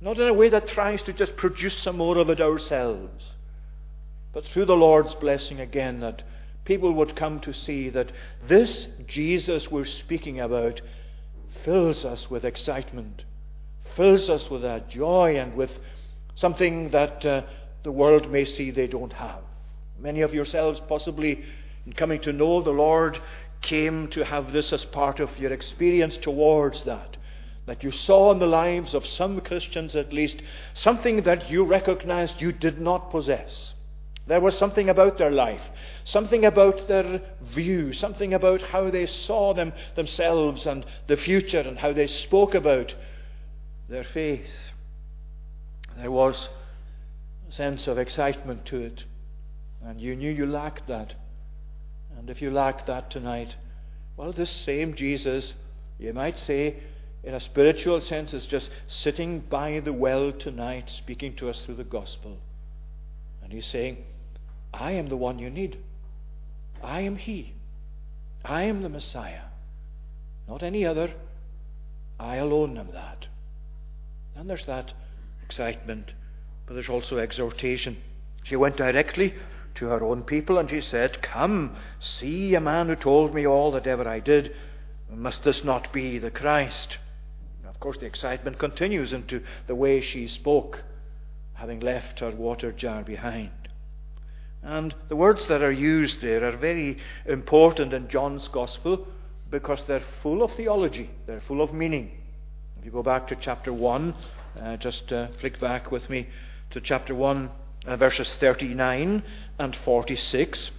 not 0.01 0.19
in 0.19 0.27
a 0.27 0.33
way 0.33 0.49
that 0.49 0.69
tries 0.69 1.03
to 1.03 1.13
just 1.13 1.37
produce 1.37 1.77
some 1.77 1.99
more 1.99 2.17
of 2.17 2.31
it 2.31 2.41
ourselves, 2.41 3.33
but 4.33 4.47
through 4.47 4.65
the 4.65 4.75
Lord's 4.75 5.15
blessing 5.17 5.61
again, 5.61 6.01
that 6.01 6.23
people 6.65 6.95
would 6.95 7.15
come 7.15 7.39
to 7.41 7.53
see 7.53 7.91
that 7.91 8.11
this 8.49 8.87
Jesus 9.07 9.71
we're 9.71 9.85
speaking 9.85 10.41
about 10.41 10.81
fills 11.63 12.07
us 12.07 12.31
with 12.31 12.47
excitement, 12.47 13.27
fills 13.97 14.31
us 14.31 14.49
with 14.49 14.65
a 14.65 14.83
joy 14.89 15.37
and 15.39 15.55
with 15.55 15.79
something 16.37 16.89
that 16.89 17.27
uh, 17.27 17.43
the 17.83 17.93
world 17.93 18.33
may 18.33 18.47
see 18.47 18.71
they 18.71 18.87
don't 18.87 19.13
have. 19.13 19.43
Many 19.99 20.23
of 20.23 20.35
yourselves, 20.35 20.81
possibly 20.81 21.45
in 21.87 21.93
coming 21.93 22.21
to 22.23 22.33
know 22.33 22.61
the 22.61 22.71
Lord, 22.71 23.19
came 23.63 24.09
to 24.09 24.25
have 24.25 24.53
this 24.53 24.73
as 24.73 24.85
part 24.85 25.21
of 25.21 25.39
your 25.39 25.53
experience 25.53 26.17
towards 26.17 26.85
that. 26.85 27.17
That 27.67 27.83
you 27.83 27.91
saw 27.91 28.31
in 28.33 28.39
the 28.39 28.47
lives 28.47 28.95
of 28.95 29.07
some 29.07 29.41
Christians 29.41 29.97
at 29.97 30.13
least 30.13 30.43
something 30.75 31.23
that 31.23 31.51
you 31.51 31.65
recognized 31.65 32.43
you 32.43 32.53
did 32.53 32.81
not 32.81 33.11
possess. 33.11 33.73
There 34.27 34.41
was 34.41 34.57
something 34.57 34.89
about 34.89 35.19
their 35.19 35.31
life, 35.31 35.63
something 36.05 36.45
about 36.45 36.89
their 36.89 37.21
view, 37.43 37.93
something 37.93 38.33
about 38.33 38.63
how 38.63 38.91
they 38.91 39.07
saw 39.07 39.53
them 39.53 39.73
themselves 39.95 40.67
and 40.67 40.85
the 41.07 41.17
future 41.17 41.61
and 41.61 41.79
how 41.79 41.93
they 41.93 42.07
spoke 42.07 42.55
about 42.55 42.95
their 43.89 44.05
faith. 44.05 44.51
There 45.97 46.11
was 46.11 46.49
a 47.49 47.53
sense 47.53 47.87
of 47.87 47.99
excitement 47.99 48.65
to 48.67 48.79
it. 48.81 49.05
And 49.85 50.01
you 50.01 50.17
knew 50.17 50.31
you 50.31 50.47
lacked 50.47 50.89
that. 50.89 51.15
And 52.17 52.31
if 52.31 52.41
you 52.41 52.51
lack 52.51 52.87
that 52.87 53.11
tonight, 53.11 53.57
well, 54.17 54.33
this 54.33 54.51
same 54.51 54.95
Jesus, 54.95 55.53
you 55.99 56.13
might 56.13 56.39
say, 56.39 56.77
in 57.23 57.35
a 57.35 57.41
spiritual 57.41 58.01
sense, 58.01 58.33
is 58.33 58.47
just 58.47 58.71
sitting 58.87 59.41
by 59.41 59.81
the 59.81 59.93
well 59.93 60.33
tonight, 60.33 60.91
speaking 60.91 61.35
to 61.37 61.51
us 61.51 61.61
through 61.61 61.77
the 61.77 61.85
gospel. 61.85 62.39
And 63.43 63.53
he's 63.53 63.67
saying, 63.67 63.99
I 64.73 64.93
am 64.93 65.09
the 65.09 65.17
one 65.17 65.39
you 65.39 65.51
need. 65.51 65.79
I 66.83 67.01
am 67.01 67.17
He. 67.17 67.55
I 68.45 68.65
am 68.65 68.83
the 68.83 68.89
Messiah. 68.89 69.43
Not 70.49 70.63
any 70.63 70.85
other. 70.85 71.11
I 72.19 72.37
alone 72.37 72.77
am 72.79 72.93
that. 72.93 73.27
And 74.37 74.49
there's 74.49 74.67
that 74.67 74.93
excitement, 75.43 76.13
but 76.67 76.75
there's 76.75 76.89
also 76.89 77.19
exhortation. 77.19 77.97
She 78.43 78.57
went 78.57 78.77
directly 78.77 79.35
to 79.77 79.87
her 79.87 80.03
own 80.03 80.23
people 80.23 80.59
and 80.59 80.71
she 80.71 80.81
said, 80.81 81.23
Come, 81.23 81.77
see 82.01 82.55
a 82.55 82.61
man 82.61 82.89
who 82.89 82.97
told 82.97 83.35
me 83.35 83.47
all 83.47 83.73
that 83.73 83.87
ever 83.87 84.07
I 84.09 84.21
did. 84.21 84.55
Must 85.11 85.43
this 85.45 85.65
not 85.65 85.93
be 85.93 86.19
the 86.19 86.31
Christ? 86.31 86.99
Of 87.67 87.81
course, 87.81 87.99
the 87.99 88.07
excitement 88.07 88.59
continues 88.59 89.13
into 89.13 89.43
the 89.67 89.75
way 89.75 90.01
she 90.01 90.29
spoke, 90.29 90.83
having 91.55 91.81
left 91.81 92.21
her 92.21 92.31
water 92.31 92.73
jar 92.73 93.03
behind. 93.03 93.51
And 94.63 94.95
the 95.09 95.17
words 95.17 95.47
that 95.49 95.61
are 95.61 95.73
used 95.73 96.23
there 96.23 96.45
are 96.45 96.57
very 96.57 96.99
important 97.27 97.93
in 97.93 98.09
John's 98.09 98.49
Gospel 98.49 99.07
because 99.51 99.85
they're 99.87 100.03
full 100.23 100.43
of 100.43 100.53
theology, 100.53 101.11
they're 101.27 101.43
full 101.43 101.61
of 101.61 101.75
meaning. 101.75 102.11
If 102.79 102.87
you 102.87 102.91
go 102.91 103.03
back 103.03 103.29
to 103.29 103.37
chapter 103.37 103.73
1, 103.73 104.15
uh, 104.61 104.77
just 104.79 105.13
uh, 105.13 105.29
flick 105.41 105.61
back 105.61 105.91
with 105.91 106.09
me 106.09 106.29
to 106.71 106.81
chapter 106.81 107.15
1, 107.15 107.51
uh, 107.87 107.97
verses 107.97 108.35
39 108.37 109.23
and 109.59 109.77
46. 109.77 110.71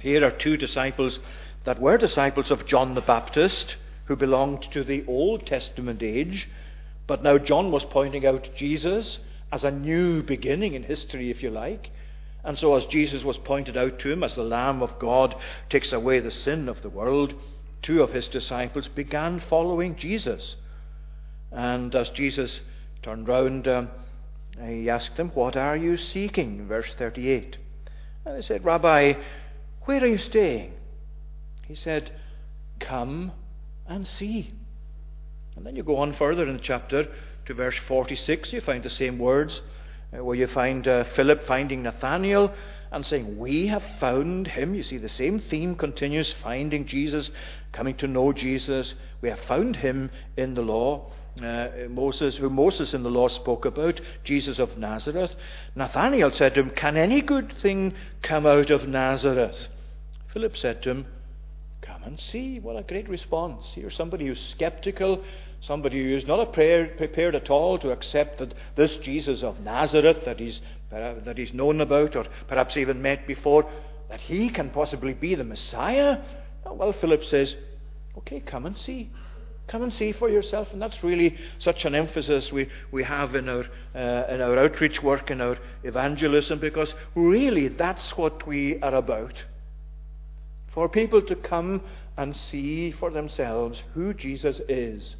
Here 0.00 0.24
are 0.24 0.30
two 0.30 0.56
disciples 0.56 1.18
that 1.64 1.80
were 1.80 1.98
disciples 1.98 2.50
of 2.50 2.66
John 2.66 2.94
the 2.94 3.00
Baptist 3.00 3.76
who 4.06 4.16
belonged 4.16 4.62
to 4.72 4.84
the 4.84 5.04
Old 5.06 5.46
Testament 5.46 6.02
age, 6.02 6.48
but 7.06 7.22
now 7.22 7.38
John 7.38 7.70
was 7.70 7.84
pointing 7.84 8.26
out 8.26 8.50
Jesus 8.54 9.18
as 9.50 9.64
a 9.64 9.70
new 9.70 10.22
beginning 10.22 10.74
in 10.74 10.82
history, 10.82 11.30
if 11.30 11.42
you 11.42 11.50
like. 11.50 11.90
And 12.42 12.58
so, 12.58 12.74
as 12.74 12.84
Jesus 12.86 13.24
was 13.24 13.38
pointed 13.38 13.76
out 13.76 13.98
to 14.00 14.12
him 14.12 14.22
as 14.22 14.34
the 14.34 14.42
Lamb 14.42 14.82
of 14.82 14.98
God 14.98 15.34
takes 15.70 15.92
away 15.92 16.20
the 16.20 16.30
sin 16.30 16.68
of 16.68 16.82
the 16.82 16.90
world, 16.90 17.34
two 17.82 18.02
of 18.02 18.12
his 18.12 18.28
disciples 18.28 18.88
began 18.88 19.40
following 19.40 19.96
Jesus. 19.96 20.56
And 21.50 21.94
as 21.94 22.10
Jesus 22.10 22.60
turned 23.02 23.28
round, 23.28 23.66
um, 23.68 23.88
he 24.62 24.88
asked 24.88 25.16
them, 25.16 25.30
What 25.30 25.56
are 25.56 25.76
you 25.76 25.96
seeking? 25.96 26.66
Verse 26.66 26.92
38. 26.96 27.58
And 28.24 28.36
they 28.36 28.42
said, 28.42 28.64
Rabbi, 28.64 29.14
where 29.82 30.02
are 30.02 30.06
you 30.06 30.18
staying? 30.18 30.72
He 31.66 31.74
said, 31.74 32.12
Come 32.80 33.32
and 33.86 34.06
see. 34.06 34.52
And 35.56 35.66
then 35.66 35.76
you 35.76 35.82
go 35.82 35.96
on 35.96 36.14
further 36.14 36.48
in 36.48 36.56
the 36.56 36.62
chapter 36.62 37.08
to 37.46 37.54
verse 37.54 37.76
46, 37.86 38.52
you 38.52 38.60
find 38.60 38.82
the 38.82 38.90
same 38.90 39.18
words, 39.18 39.60
uh, 40.12 40.24
where 40.24 40.36
you 40.36 40.46
find 40.46 40.86
uh, 40.88 41.04
Philip 41.14 41.46
finding 41.46 41.82
Nathanael 41.82 42.54
and 42.90 43.04
saying, 43.04 43.38
We 43.38 43.66
have 43.66 43.82
found 44.00 44.48
him. 44.48 44.74
You 44.74 44.82
see, 44.82 44.98
the 44.98 45.08
same 45.08 45.40
theme 45.40 45.74
continues 45.74 46.32
finding 46.42 46.86
Jesus, 46.86 47.30
coming 47.72 47.96
to 47.96 48.06
know 48.06 48.32
Jesus. 48.32 48.94
We 49.20 49.28
have 49.28 49.40
found 49.40 49.76
him 49.76 50.10
in 50.36 50.54
the 50.54 50.62
law. 50.62 51.12
Uh, 51.42 51.88
Moses, 51.88 52.36
who 52.36 52.48
Moses 52.48 52.94
in 52.94 53.02
the 53.02 53.10
law 53.10 53.26
spoke 53.26 53.64
about, 53.64 54.00
Jesus 54.22 54.60
of 54.60 54.78
Nazareth. 54.78 55.34
Nathanael 55.74 56.30
said 56.30 56.54
to 56.54 56.60
him, 56.60 56.70
Can 56.70 56.96
any 56.96 57.22
good 57.22 57.52
thing 57.58 57.94
come 58.22 58.46
out 58.46 58.70
of 58.70 58.86
Nazareth? 58.86 59.66
Philip 60.32 60.56
said 60.56 60.82
to 60.82 60.90
him, 60.90 61.06
Come 61.80 62.04
and 62.04 62.20
see. 62.20 62.60
What 62.60 62.76
a 62.76 62.82
great 62.82 63.08
response. 63.08 63.72
Here's 63.74 63.96
somebody 63.96 64.26
who's 64.26 64.40
skeptical, 64.40 65.24
somebody 65.60 66.02
who 66.02 66.16
is 66.16 66.26
not 66.26 66.52
prepared 66.52 67.34
at 67.34 67.50
all 67.50 67.78
to 67.78 67.90
accept 67.90 68.38
that 68.38 68.54
this 68.76 68.96
Jesus 68.98 69.42
of 69.42 69.60
Nazareth 69.60 70.24
that 70.24 70.38
he's, 70.38 70.60
that 70.90 71.36
he's 71.36 71.52
known 71.52 71.80
about 71.80 72.14
or 72.14 72.26
perhaps 72.46 72.76
even 72.76 73.02
met 73.02 73.26
before, 73.26 73.68
that 74.08 74.20
he 74.20 74.50
can 74.50 74.70
possibly 74.70 75.14
be 75.14 75.34
the 75.34 75.44
Messiah. 75.44 76.20
Well, 76.64 76.92
Philip 76.92 77.24
says, 77.24 77.56
Okay, 78.18 78.40
come 78.40 78.66
and 78.66 78.78
see. 78.78 79.10
Come 79.66 79.82
and 79.82 79.92
see 79.92 80.12
for 80.12 80.28
yourself. 80.28 80.72
And 80.72 80.80
that's 80.80 81.02
really 81.02 81.36
such 81.58 81.84
an 81.84 81.94
emphasis 81.94 82.52
we, 82.52 82.68
we 82.92 83.02
have 83.04 83.34
in 83.34 83.48
our, 83.48 83.64
uh, 83.94 84.26
in 84.28 84.40
our 84.40 84.58
outreach 84.58 85.02
work, 85.02 85.30
in 85.30 85.40
our 85.40 85.56
evangelism, 85.82 86.58
because 86.58 86.94
really 87.14 87.68
that's 87.68 88.16
what 88.16 88.46
we 88.46 88.80
are 88.80 88.94
about 88.94 89.44
for 90.74 90.88
people 90.88 91.22
to 91.22 91.36
come 91.36 91.80
and 92.16 92.36
see 92.36 92.90
for 92.90 93.10
themselves 93.10 93.82
who 93.94 94.12
Jesus 94.12 94.60
is, 94.68 95.14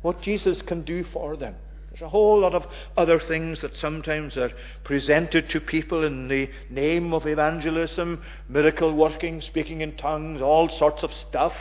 what 0.00 0.22
Jesus 0.22 0.62
can 0.62 0.82
do 0.82 1.04
for 1.04 1.36
them. 1.36 1.54
There's 1.90 2.02
a 2.02 2.08
whole 2.08 2.40
lot 2.40 2.54
of 2.54 2.66
other 2.96 3.18
things 3.18 3.60
that 3.60 3.76
sometimes 3.76 4.38
are 4.38 4.52
presented 4.84 5.50
to 5.50 5.60
people 5.60 6.04
in 6.04 6.28
the 6.28 6.48
name 6.70 7.12
of 7.12 7.26
evangelism, 7.26 8.22
miracle 8.48 8.94
working, 8.94 9.42
speaking 9.42 9.82
in 9.82 9.96
tongues, 9.96 10.40
all 10.40 10.68
sorts 10.70 11.02
of 11.02 11.12
stuff. 11.12 11.52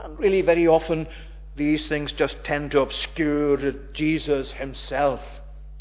And 0.00 0.18
really, 0.18 0.42
very 0.42 0.66
often, 0.66 1.08
these 1.56 1.88
things 1.88 2.12
just 2.12 2.36
tend 2.44 2.70
to 2.72 2.80
obscure 2.80 3.72
Jesus 3.92 4.52
himself 4.52 5.20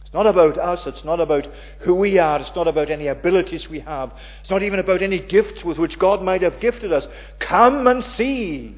it's 0.08 0.14
not 0.14 0.26
about 0.26 0.58
us. 0.58 0.88
It's 0.88 1.04
not 1.04 1.20
about 1.20 1.50
who 1.80 1.94
we 1.94 2.18
are. 2.18 2.40
It's 2.40 2.56
not 2.56 2.70
about 2.70 2.90
any 2.90 3.08
abilities 3.08 3.68
we 3.68 3.82
have. 3.82 4.14
It's 4.40 4.50
not 4.50 4.64
even 4.64 4.80
about 4.80 5.02
any 5.02 5.20
gifts 5.20 5.66
with 5.66 5.78
which 5.78 6.00
God 6.00 6.24
might 6.24 6.44
have 6.44 6.62
gifted 6.62 6.94
us. 6.94 7.06
Come 7.40 7.88
and 7.88 8.02
see. 8.02 8.78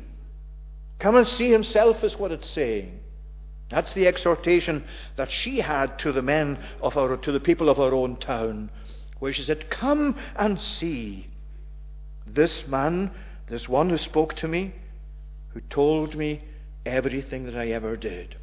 Come 0.98 1.15
and 1.15 1.27
see 1.27 1.51
Himself, 1.51 2.03
is 2.03 2.17
what 2.17 2.31
it's 2.31 2.50
saying. 2.50 3.00
That's 3.69 3.93
the 3.93 4.08
exhortation 4.08 4.84
that 5.17 5.31
she 5.31 5.60
had 5.60 6.00
to 6.00 6.12
the 6.12 6.24
men 6.24 6.58
of 6.81 6.98
our, 6.98 7.15
to 7.17 7.31
the 7.31 7.39
people 7.39 7.69
of 7.69 7.79
our 7.79 7.93
own 7.93 8.17
town, 8.17 8.72
where 9.19 9.31
she 9.31 9.43
said, 9.43 9.69
Come 9.69 10.17
and 10.36 10.60
see. 10.60 11.27
This 12.25 12.65
man, 12.67 13.12
this 13.48 13.69
one 13.69 13.91
who 13.91 14.00
spoke 14.00 14.36
to 14.38 14.48
me, 14.48 14.74
who 15.50 15.62
told 15.62 16.15
me 16.15 16.44
everything 16.86 17.46
that 17.46 17.56
I 17.56 17.68
ever 17.68 17.96
did. 17.96 18.36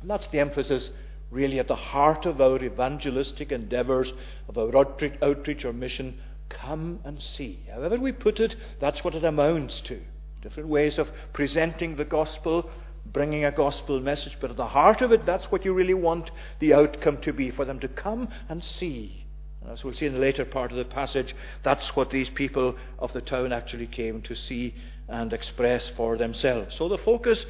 And 0.00 0.10
that's 0.10 0.28
the 0.28 0.40
emphasis 0.40 0.90
really 1.30 1.58
at 1.58 1.68
the 1.68 1.76
heart 1.76 2.26
of 2.26 2.40
our 2.40 2.62
evangelistic 2.62 3.50
endeavours, 3.52 4.12
of 4.48 4.56
our 4.58 4.76
outreach, 4.76 5.14
outreach 5.22 5.64
or 5.64 5.72
mission. 5.72 6.18
Come 6.48 7.00
and 7.04 7.20
see. 7.20 7.64
However 7.72 7.98
we 7.98 8.12
put 8.12 8.38
it, 8.38 8.54
that's 8.80 9.02
what 9.02 9.14
it 9.14 9.24
amounts 9.24 9.80
to. 9.80 10.00
Different 10.42 10.68
ways 10.68 10.98
of 10.98 11.10
presenting 11.32 11.96
the 11.96 12.04
gospel, 12.04 12.70
bringing 13.04 13.44
a 13.44 13.50
gospel 13.50 14.00
message, 14.00 14.36
but 14.40 14.50
at 14.50 14.56
the 14.56 14.66
heart 14.66 15.02
of 15.02 15.10
it, 15.12 15.26
that's 15.26 15.50
what 15.50 15.64
you 15.64 15.72
really 15.72 15.94
want 15.94 16.30
the 16.60 16.72
outcome 16.72 17.18
to 17.22 17.32
be 17.32 17.50
for 17.50 17.64
them 17.64 17.80
to 17.80 17.88
come 17.88 18.28
and 18.48 18.62
see. 18.62 19.25
As 19.70 19.82
we'll 19.82 19.94
see 19.94 20.06
in 20.06 20.12
the 20.12 20.18
later 20.18 20.44
part 20.44 20.70
of 20.70 20.78
the 20.78 20.84
passage, 20.84 21.34
that's 21.62 21.96
what 21.96 22.10
these 22.10 22.30
people 22.30 22.76
of 22.98 23.12
the 23.12 23.20
town 23.20 23.52
actually 23.52 23.86
came 23.86 24.22
to 24.22 24.34
see 24.34 24.74
and 25.08 25.32
express 25.32 25.88
for 25.90 26.16
themselves. 26.16 26.76
So 26.76 26.88
the 26.88 26.98
focus 26.98 27.46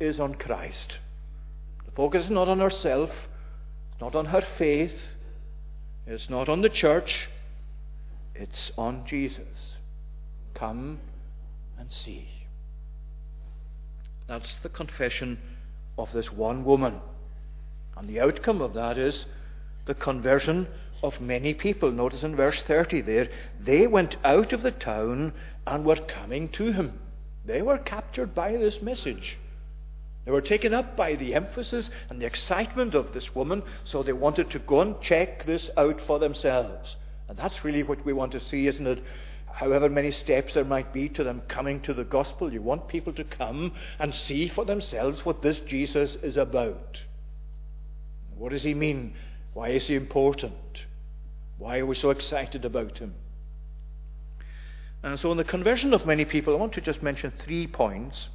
is 0.00 0.18
on 0.18 0.34
Christ. 0.34 0.98
The 1.86 1.92
focus 1.92 2.24
is 2.24 2.30
not 2.30 2.48
on 2.48 2.58
herself, 2.58 3.10
not 4.00 4.14
on 4.14 4.26
her 4.26 4.44
faith, 4.58 5.14
it's 6.06 6.28
not 6.28 6.48
on 6.48 6.62
the 6.62 6.68
church, 6.68 7.28
it's 8.34 8.72
on 8.76 9.06
Jesus. 9.06 9.76
Come 10.54 10.98
and 11.78 11.92
see. 11.92 12.28
That's 14.26 14.56
the 14.62 14.68
confession 14.68 15.38
of 15.96 16.12
this 16.12 16.32
one 16.32 16.64
woman. 16.64 17.00
And 17.96 18.08
the 18.08 18.20
outcome 18.20 18.60
of 18.60 18.74
that 18.74 18.98
is 18.98 19.26
the 19.86 19.94
conversion 19.94 20.66
of 21.02 21.20
many 21.20 21.54
people. 21.54 21.90
Notice 21.90 22.22
in 22.22 22.36
verse 22.36 22.62
30 22.62 23.02
there, 23.02 23.28
they 23.60 23.86
went 23.86 24.16
out 24.24 24.52
of 24.52 24.62
the 24.62 24.70
town 24.70 25.32
and 25.66 25.84
were 25.84 25.96
coming 25.96 26.48
to 26.50 26.72
him. 26.72 27.00
They 27.44 27.62
were 27.62 27.78
captured 27.78 28.34
by 28.34 28.52
this 28.52 28.80
message. 28.82 29.38
They 30.24 30.30
were 30.30 30.40
taken 30.40 30.72
up 30.72 30.96
by 30.96 31.16
the 31.16 31.34
emphasis 31.34 31.90
and 32.08 32.20
the 32.20 32.26
excitement 32.26 32.94
of 32.94 33.12
this 33.12 33.34
woman, 33.34 33.62
so 33.84 34.02
they 34.02 34.12
wanted 34.12 34.50
to 34.50 34.60
go 34.60 34.80
and 34.80 35.00
check 35.00 35.44
this 35.44 35.68
out 35.76 36.00
for 36.00 36.20
themselves. 36.20 36.96
And 37.28 37.36
that's 37.36 37.64
really 37.64 37.82
what 37.82 38.04
we 38.04 38.12
want 38.12 38.32
to 38.32 38.40
see, 38.40 38.66
isn't 38.68 38.86
it? 38.86 39.02
However 39.52 39.88
many 39.88 40.12
steps 40.12 40.54
there 40.54 40.64
might 40.64 40.92
be 40.92 41.08
to 41.10 41.24
them 41.24 41.42
coming 41.48 41.80
to 41.82 41.92
the 41.92 42.04
gospel, 42.04 42.52
you 42.52 42.62
want 42.62 42.88
people 42.88 43.12
to 43.14 43.24
come 43.24 43.72
and 43.98 44.14
see 44.14 44.48
for 44.48 44.64
themselves 44.64 45.24
what 45.24 45.42
this 45.42 45.58
Jesus 45.60 46.14
is 46.16 46.36
about. 46.36 47.00
What 48.36 48.52
does 48.52 48.62
he 48.62 48.74
mean? 48.74 49.14
Why 49.52 49.70
is 49.70 49.88
he 49.88 49.94
important? 49.94 50.84
Why 51.62 51.78
are 51.78 51.86
we 51.86 51.94
so 51.94 52.10
excited 52.10 52.64
about 52.64 52.98
him? 52.98 53.14
And 55.00 55.16
so, 55.16 55.30
in 55.30 55.38
the 55.38 55.44
conversion 55.44 55.94
of 55.94 56.04
many 56.04 56.24
people, 56.24 56.52
I 56.52 56.58
want 56.58 56.72
to 56.72 56.80
just 56.80 57.04
mention 57.04 57.30
three 57.30 57.68
points 57.68 58.30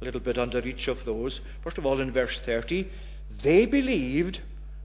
a 0.00 0.04
little 0.04 0.20
bit 0.20 0.38
under 0.38 0.60
each 0.60 0.86
of 0.86 1.04
those. 1.04 1.40
First 1.64 1.78
of 1.78 1.84
all, 1.84 2.00
in 2.00 2.12
verse 2.12 2.40
30, 2.46 2.88
they 3.42 3.66
believed 3.66 4.42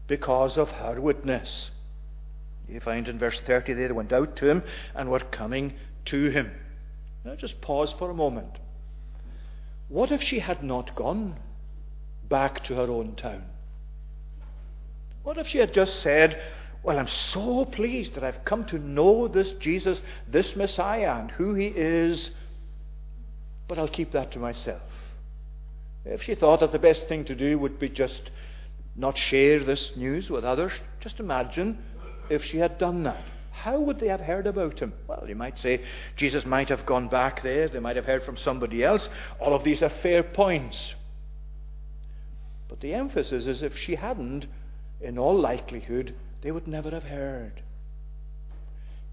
because 0.07 0.57
of 0.57 0.71
her 0.71 0.99
witness. 0.99 1.69
You 2.67 2.79
find 2.79 3.07
in 3.07 3.19
verse 3.19 3.39
30 3.45 3.73
they 3.73 3.91
went 3.91 4.11
out 4.11 4.35
to 4.37 4.49
him 4.49 4.63
and 4.95 5.11
were 5.11 5.19
coming 5.19 5.73
to 6.05 6.31
him. 6.31 6.51
Now 7.23 7.35
just 7.35 7.61
pause 7.61 7.93
for 7.93 8.09
a 8.09 8.15
moment. 8.15 8.57
What 9.87 10.11
if 10.11 10.23
she 10.23 10.39
had 10.39 10.63
not 10.63 10.95
gone 10.95 11.37
back 12.27 12.63
to 12.63 12.73
her 12.73 12.89
own 12.89 13.15
town? 13.15 13.43
What 15.21 15.37
if 15.37 15.47
she 15.47 15.59
had 15.59 15.73
just 15.73 16.01
said, 16.01 16.41
Well, 16.83 16.99
I'm 16.99 17.07
so 17.07 17.65
pleased 17.65 18.15
that 18.15 18.23
I've 18.23 18.45
come 18.45 18.65
to 18.65 18.79
know 18.79 19.27
this 19.27 19.51
Jesus, 19.59 20.01
this 20.27 20.55
Messiah, 20.55 21.19
and 21.19 21.31
who 21.31 21.53
he 21.53 21.67
is, 21.67 22.31
but 23.67 23.77
I'll 23.77 23.87
keep 23.87 24.11
that 24.11 24.31
to 24.31 24.39
myself. 24.39 24.81
If 26.05 26.23
she 26.23 26.35
thought 26.35 26.61
that 26.61 26.71
the 26.71 26.79
best 26.79 27.07
thing 27.07 27.25
to 27.25 27.35
do 27.35 27.59
would 27.59 27.79
be 27.79 27.89
just 27.89 28.31
not 28.95 29.17
share 29.17 29.63
this 29.63 29.91
news 29.95 30.29
with 30.29 30.45
others, 30.45 30.71
just 31.01 31.19
imagine 31.19 31.77
if 32.29 32.43
she 32.43 32.57
had 32.57 32.77
done 32.77 33.03
that? 33.03 33.21
How 33.51 33.79
would 33.79 33.99
they 33.99 34.07
have 34.07 34.21
heard 34.21 34.47
about 34.47 34.79
him? 34.79 34.93
Well, 35.07 35.25
you 35.27 35.35
might 35.35 35.57
say 35.59 35.83
Jesus 36.15 36.45
might 36.45 36.69
have 36.69 36.85
gone 36.85 37.07
back 37.09 37.41
there, 37.43 37.67
they 37.67 37.79
might 37.79 37.95
have 37.95 38.05
heard 38.05 38.23
from 38.23 38.37
somebody 38.37 38.83
else. 38.83 39.07
All 39.39 39.53
of 39.53 39.63
these 39.63 39.81
are 39.81 39.89
fair 39.89 40.23
points. 40.23 40.95
But 42.69 42.81
the 42.81 42.93
emphasis 42.93 43.47
is 43.47 43.63
if 43.63 43.77
she 43.77 43.95
hadn't, 43.95 44.45
in 45.01 45.17
all 45.17 45.39
likelihood, 45.39 46.15
they 46.41 46.51
would 46.51 46.67
never 46.67 46.89
have 46.91 47.03
heard. 47.03 47.61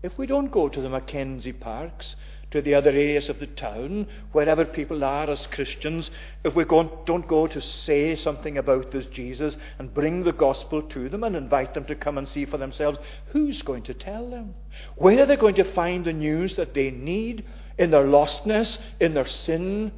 If 0.03 0.19
we 0.19 0.27
don't 0.27 0.53
go 0.53 0.69
to 0.69 0.81
the 0.83 0.91
Mackenzie 0.91 1.53
Parks, 1.53 2.15
to 2.51 2.61
the 2.61 2.75
other 2.75 2.91
areas 2.91 3.29
of 3.29 3.41
the 3.41 3.47
town, 3.47 4.07
wherever 4.33 4.65
people 4.65 5.03
are 5.03 5.29
as 5.29 5.47
Christians, 5.49 6.11
if 6.45 6.55
we 6.55 6.65
don't 6.65 7.27
go 7.27 7.47
to 7.47 7.61
say 7.61 8.15
something 8.15 8.59
about 8.59 8.91
this 8.91 9.07
Jesus 9.07 9.57
and 9.79 9.95
bring 9.95 10.23
the 10.23 10.33
gospel 10.33 10.83
to 10.83 11.09
them 11.09 11.25
and 11.25 11.35
invite 11.35 11.75
them 11.75 11.85
to 11.87 11.97
come 11.97 12.19
and 12.19 12.29
see 12.29 12.45
for 12.45 12.59
themselves, 12.59 12.99
who's 13.29 13.63
going 13.63 13.83
to 13.85 13.95
tell 13.95 14.31
them? 14.31 14.55
Where 14.97 15.21
are 15.21 15.27
they 15.27 15.37
going 15.37 15.57
to 15.57 15.73
find 15.73 16.05
the 16.05 16.13
news 16.13 16.55
that 16.57 16.75
they 16.75 16.91
need 16.91 17.45
in 17.79 17.91
their 17.91 18.05
lostness, 18.05 18.79
in 19.01 19.15
their 19.15 19.27
sin? 19.27 19.91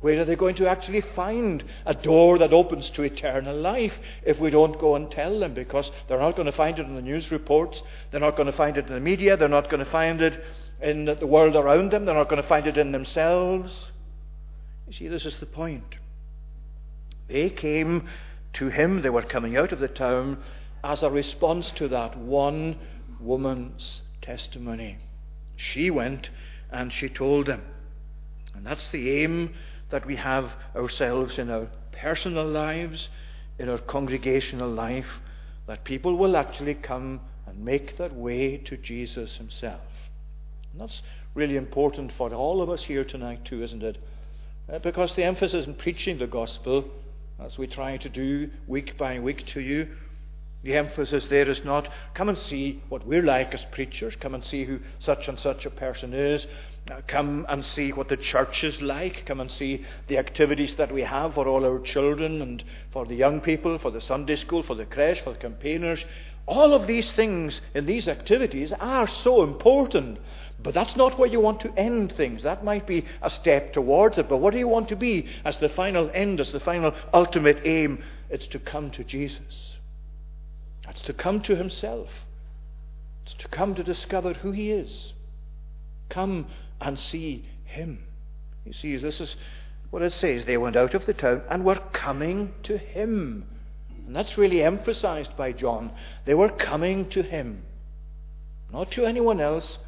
Where 0.00 0.20
are 0.20 0.24
they 0.24 0.36
going 0.36 0.54
to 0.56 0.68
actually 0.68 1.00
find 1.00 1.64
a 1.84 1.92
door 1.92 2.38
that 2.38 2.52
opens 2.52 2.88
to 2.90 3.02
eternal 3.02 3.56
life 3.56 3.94
if 4.24 4.38
we 4.38 4.50
don't 4.50 4.78
go 4.78 4.94
and 4.94 5.10
tell 5.10 5.40
them? 5.40 5.54
Because 5.54 5.90
they're 6.06 6.20
not 6.20 6.36
going 6.36 6.46
to 6.46 6.52
find 6.52 6.78
it 6.78 6.86
in 6.86 6.94
the 6.94 7.02
news 7.02 7.32
reports, 7.32 7.82
they're 8.10 8.20
not 8.20 8.36
going 8.36 8.50
to 8.50 8.56
find 8.56 8.76
it 8.76 8.86
in 8.86 8.92
the 8.92 9.00
media, 9.00 9.36
they're 9.36 9.48
not 9.48 9.70
going 9.70 9.84
to 9.84 9.90
find 9.90 10.22
it 10.22 10.40
in 10.80 11.04
the 11.06 11.26
world 11.26 11.56
around 11.56 11.90
them, 11.90 12.04
they're 12.04 12.14
not 12.14 12.28
going 12.28 12.40
to 12.40 12.48
find 12.48 12.68
it 12.68 12.78
in 12.78 12.92
themselves. 12.92 13.90
You 14.86 14.92
see, 14.92 15.08
this 15.08 15.26
is 15.26 15.40
the 15.40 15.46
point. 15.46 15.96
They 17.26 17.50
came 17.50 18.08
to 18.54 18.68
him, 18.68 19.02
they 19.02 19.10
were 19.10 19.22
coming 19.22 19.56
out 19.56 19.72
of 19.72 19.80
the 19.80 19.88
town 19.88 20.42
as 20.84 21.02
a 21.02 21.10
response 21.10 21.72
to 21.72 21.88
that 21.88 22.16
one 22.16 22.78
woman's 23.20 24.02
testimony. 24.22 24.98
She 25.56 25.90
went 25.90 26.30
and 26.70 26.92
she 26.92 27.08
told 27.08 27.48
him. 27.48 27.62
And 28.54 28.64
that's 28.64 28.90
the 28.90 29.22
aim 29.22 29.54
that 29.90 30.06
we 30.06 30.16
have 30.16 30.52
ourselves 30.76 31.38
in 31.38 31.50
our 31.50 31.68
personal 31.92 32.46
lives, 32.46 33.08
in 33.58 33.68
our 33.68 33.78
congregational 33.78 34.70
life, 34.70 35.20
that 35.66 35.84
people 35.84 36.16
will 36.16 36.36
actually 36.36 36.74
come 36.74 37.20
and 37.46 37.64
make 37.64 37.96
their 37.96 38.10
way 38.10 38.56
to 38.56 38.76
Jesus 38.76 39.36
Himself. 39.36 39.80
And 40.72 40.80
that's 40.80 41.02
really 41.34 41.56
important 41.56 42.12
for 42.12 42.32
all 42.32 42.62
of 42.62 42.70
us 42.70 42.82
here 42.82 43.04
tonight, 43.04 43.44
too, 43.44 43.62
isn't 43.62 43.82
it? 43.82 43.98
Uh, 44.70 44.78
because 44.78 45.14
the 45.14 45.24
emphasis 45.24 45.66
in 45.66 45.74
preaching 45.74 46.18
the 46.18 46.26
gospel, 46.26 46.84
as 47.40 47.56
we 47.56 47.66
try 47.66 47.96
to 47.96 48.08
do 48.08 48.50
week 48.66 48.98
by 48.98 49.18
week 49.18 49.46
to 49.46 49.60
you, 49.60 49.88
the 50.62 50.76
emphasis 50.76 51.26
there 51.28 51.48
is 51.48 51.64
not 51.64 51.88
come 52.14 52.28
and 52.28 52.36
see 52.36 52.82
what 52.88 53.06
we're 53.06 53.22
like 53.22 53.54
as 53.54 53.64
preachers, 53.70 54.14
come 54.16 54.34
and 54.34 54.44
see 54.44 54.64
who 54.64 54.80
such 54.98 55.28
and 55.28 55.38
such 55.38 55.64
a 55.64 55.70
person 55.70 56.12
is, 56.12 56.46
come 57.06 57.46
and 57.48 57.64
see 57.64 57.92
what 57.92 58.08
the 58.08 58.16
church 58.16 58.64
is 58.64 58.80
like. 58.80 59.24
Come 59.26 59.40
and 59.40 59.50
see 59.50 59.84
the 60.06 60.18
activities 60.18 60.74
that 60.76 60.92
we 60.92 61.02
have 61.02 61.34
for 61.34 61.46
all 61.46 61.64
our 61.64 61.80
children 61.80 62.40
and 62.42 62.62
for 62.92 63.06
the 63.06 63.14
young 63.14 63.40
people, 63.40 63.78
for 63.78 63.90
the 63.90 64.00
Sunday 64.00 64.36
school, 64.36 64.62
for 64.62 64.74
the 64.74 64.86
creche, 64.86 65.20
for 65.20 65.32
the 65.32 65.38
campaigners. 65.38 66.04
All 66.46 66.72
of 66.72 66.86
these 66.86 67.10
things 67.12 67.60
in 67.74 67.84
these 67.84 68.08
activities 68.08 68.72
are 68.80 69.06
so 69.06 69.42
important. 69.42 70.18
But 70.60 70.74
that's 70.74 70.96
not 70.96 71.18
where 71.18 71.28
you 71.28 71.40
want 71.40 71.60
to 71.60 71.72
end 71.78 72.12
things. 72.12 72.42
That 72.42 72.64
might 72.64 72.86
be 72.86 73.04
a 73.22 73.30
step 73.30 73.72
towards 73.72 74.18
it. 74.18 74.28
But 74.28 74.38
what 74.38 74.52
do 74.52 74.58
you 74.58 74.68
want 74.68 74.88
to 74.88 74.96
be 74.96 75.28
as 75.44 75.58
the 75.58 75.68
final 75.68 76.10
end, 76.12 76.40
as 76.40 76.52
the 76.52 76.60
final 76.60 76.94
ultimate 77.12 77.60
aim? 77.64 78.02
It's 78.30 78.46
to 78.48 78.58
come 78.58 78.90
to 78.92 79.04
Jesus. 79.04 79.76
That's 80.84 81.02
to 81.02 81.12
come 81.12 81.42
to 81.42 81.54
Himself. 81.54 82.08
It's 83.24 83.34
to 83.34 83.48
come 83.48 83.74
to 83.74 83.84
discover 83.84 84.32
who 84.32 84.52
He 84.52 84.72
is. 84.72 85.12
Come 86.08 86.46
and 86.80 86.98
see 86.98 87.44
him. 87.64 88.04
You 88.64 88.72
see, 88.72 88.96
this 88.96 89.20
is 89.20 89.34
what 89.90 90.02
it 90.02 90.12
says. 90.12 90.44
They 90.44 90.56
went 90.56 90.76
out 90.76 90.94
of 90.94 91.06
the 91.06 91.14
town 91.14 91.42
and 91.50 91.64
were 91.64 91.80
coming 91.92 92.52
to 92.64 92.78
him. 92.78 93.44
And 94.06 94.14
that's 94.14 94.38
really 94.38 94.62
emphasized 94.62 95.36
by 95.36 95.52
John. 95.52 95.92
They 96.24 96.34
were 96.34 96.50
coming 96.50 97.08
to 97.10 97.22
him. 97.22 97.62
Not 98.72 98.90
to 98.92 99.06
anyone 99.06 99.40
else, 99.40 99.78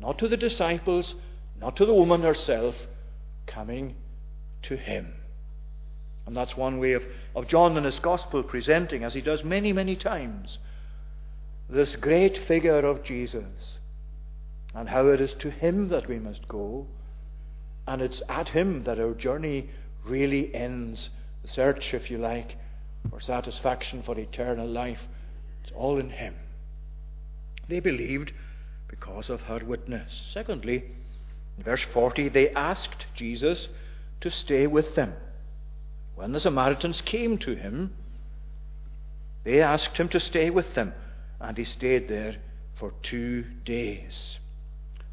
not 0.00 0.18
to 0.18 0.28
the 0.28 0.36
disciples, 0.36 1.14
not 1.60 1.76
to 1.76 1.86
the 1.86 1.94
woman 1.94 2.22
herself, 2.22 2.76
coming 3.46 3.96
to 4.62 4.76
him. 4.76 5.12
And 6.26 6.36
that's 6.36 6.56
one 6.56 6.78
way 6.78 6.92
of, 6.92 7.02
of 7.34 7.48
John 7.48 7.76
in 7.76 7.84
his 7.84 7.98
gospel 7.98 8.42
presenting, 8.42 9.02
as 9.02 9.14
he 9.14 9.20
does 9.20 9.42
many, 9.42 9.72
many 9.72 9.96
times, 9.96 10.58
this 11.70 11.96
great 11.96 12.36
figure 12.36 12.80
of 12.80 13.02
Jesus 13.02 13.77
and 14.74 14.88
how 14.88 15.06
it 15.08 15.20
is 15.20 15.34
to 15.34 15.50
Him 15.50 15.88
that 15.88 16.08
we 16.08 16.18
must 16.18 16.46
go, 16.48 16.86
and 17.86 18.02
it's 18.02 18.22
at 18.28 18.50
Him 18.50 18.82
that 18.84 18.98
our 18.98 19.14
journey 19.14 19.70
really 20.04 20.54
ends. 20.54 21.10
The 21.42 21.48
search, 21.48 21.94
if 21.94 22.10
you 22.10 22.18
like, 22.18 22.56
for 23.10 23.20
satisfaction, 23.20 24.02
for 24.02 24.18
eternal 24.18 24.66
life, 24.66 25.00
it's 25.62 25.72
all 25.74 25.98
in 25.98 26.10
Him. 26.10 26.34
They 27.68 27.80
believed 27.80 28.32
because 28.88 29.28
of 29.28 29.42
her 29.42 29.60
witness. 29.64 30.30
Secondly, 30.32 30.84
in 31.56 31.64
verse 31.64 31.84
40, 31.92 32.30
they 32.30 32.50
asked 32.50 33.06
Jesus 33.14 33.68
to 34.20 34.30
stay 34.30 34.66
with 34.66 34.94
them. 34.94 35.12
When 36.14 36.32
the 36.32 36.40
Samaritans 36.40 37.00
came 37.02 37.38
to 37.38 37.54
him, 37.54 37.92
they 39.44 39.60
asked 39.60 39.96
him 39.96 40.08
to 40.08 40.20
stay 40.20 40.50
with 40.50 40.74
them, 40.74 40.92
and 41.40 41.56
he 41.56 41.64
stayed 41.64 42.08
there 42.08 42.36
for 42.76 42.92
two 43.02 43.44
days. 43.64 44.38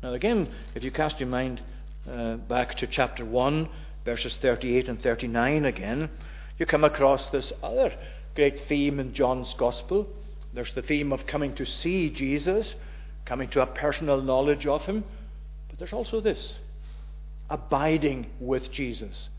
Now, 0.06 0.14
again, 0.14 0.48
if 0.76 0.84
you 0.84 0.92
cast 0.92 1.20
your 1.20 1.30
mind 1.30 1.64
uh, 2.08 2.36
back 2.36 2.78
to 2.78 2.86
chapter 2.86 3.26
1, 3.26 3.68
verses 4.06 4.38
38 4.40 4.88
and 4.88 5.02
39 5.02 5.66
again, 5.66 6.12
you 6.60 6.68
come 6.68 6.84
across 6.84 7.32
this 7.32 7.52
other 7.64 7.92
great 8.36 8.60
theme 8.60 9.00
in 9.00 9.16
John's 9.16 9.56
Gospel. 9.56 10.08
There's 10.54 10.72
the 10.76 10.84
theme 10.84 11.12
of 11.12 11.26
coming 11.26 11.56
to 11.56 11.66
see 11.66 12.12
Jesus, 12.12 12.76
coming 13.26 13.50
to 13.50 13.64
a 13.64 13.66
personal 13.66 14.22
knowledge 14.22 14.68
of 14.68 14.84
him. 14.84 15.06
But 15.70 15.80
there's 15.80 15.92
also 15.92 16.22
this 16.22 16.60
abiding 17.50 18.28
with 18.40 18.72
Jesus, 18.72 19.30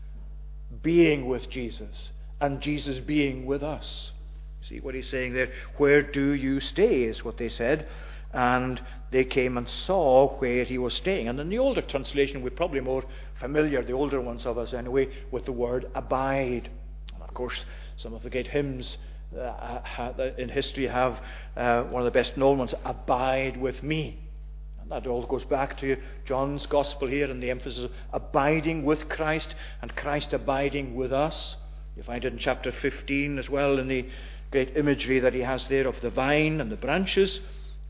being 0.83 1.29
with 1.29 1.49
Jesus, 1.49 2.09
and 2.41 2.59
Jesus 2.59 2.99
being 2.99 3.45
with 3.45 3.63
us. 3.63 4.11
See 4.67 4.81
what 4.81 4.95
he's 4.95 5.09
saying 5.09 5.33
there? 5.33 5.49
Where 5.77 6.01
do 6.01 6.31
you 6.31 6.59
stay? 6.59 7.03
is 7.03 7.23
what 7.23 7.37
they 7.37 7.47
said 7.47 7.87
and 8.37 8.79
they 9.09 9.23
came 9.23 9.57
and 9.57 9.67
saw 9.67 10.37
where 10.37 10.63
he 10.63 10.77
was 10.77 10.93
staying. 10.93 11.27
And 11.27 11.39
in 11.39 11.49
the 11.49 11.57
older 11.57 11.81
translation, 11.81 12.43
we're 12.43 12.51
probably 12.51 12.81
more 12.81 13.03
familiar, 13.39 13.83
the 13.83 13.93
older 13.93 14.21
ones 14.21 14.45
of 14.45 14.59
us 14.59 14.75
anyway, 14.75 15.09
with 15.31 15.45
the 15.45 15.51
word 15.51 15.89
abide. 15.95 16.69
And 17.15 17.23
of 17.23 17.33
course, 17.33 17.65
some 17.97 18.13
of 18.13 18.21
the 18.21 18.29
great 18.29 18.45
hymns 18.45 18.97
uh, 19.35 20.11
in 20.37 20.49
history 20.49 20.85
have 20.85 21.19
uh, 21.55 21.83
one 21.85 22.03
of 22.03 22.05
the 22.05 22.11
best 22.11 22.37
known 22.37 22.59
ones, 22.59 22.75
Abide 22.85 23.57
with 23.57 23.81
Me. 23.81 24.19
And 24.83 24.91
that 24.91 25.07
all 25.07 25.25
goes 25.25 25.45
back 25.45 25.79
to 25.79 25.97
John's 26.25 26.67
Gospel 26.67 27.07
here 27.07 27.31
and 27.31 27.41
the 27.41 27.49
emphasis 27.49 27.85
of 27.85 27.91
abiding 28.13 28.85
with 28.85 29.09
Christ 29.09 29.55
and 29.81 29.95
Christ 29.95 30.31
abiding 30.31 30.95
with 30.95 31.11
us. 31.11 31.55
You 31.95 32.03
find 32.03 32.23
it 32.23 32.33
in 32.33 32.37
chapter 32.37 32.71
15 32.71 33.39
as 33.39 33.49
well 33.49 33.79
in 33.79 33.87
the 33.87 34.07
great 34.51 34.77
imagery 34.77 35.21
that 35.21 35.33
he 35.33 35.41
has 35.41 35.65
there 35.69 35.87
of 35.87 35.99
the 36.01 36.11
vine 36.11 36.61
and 36.61 36.71
the 36.71 36.75
branches 36.75 37.39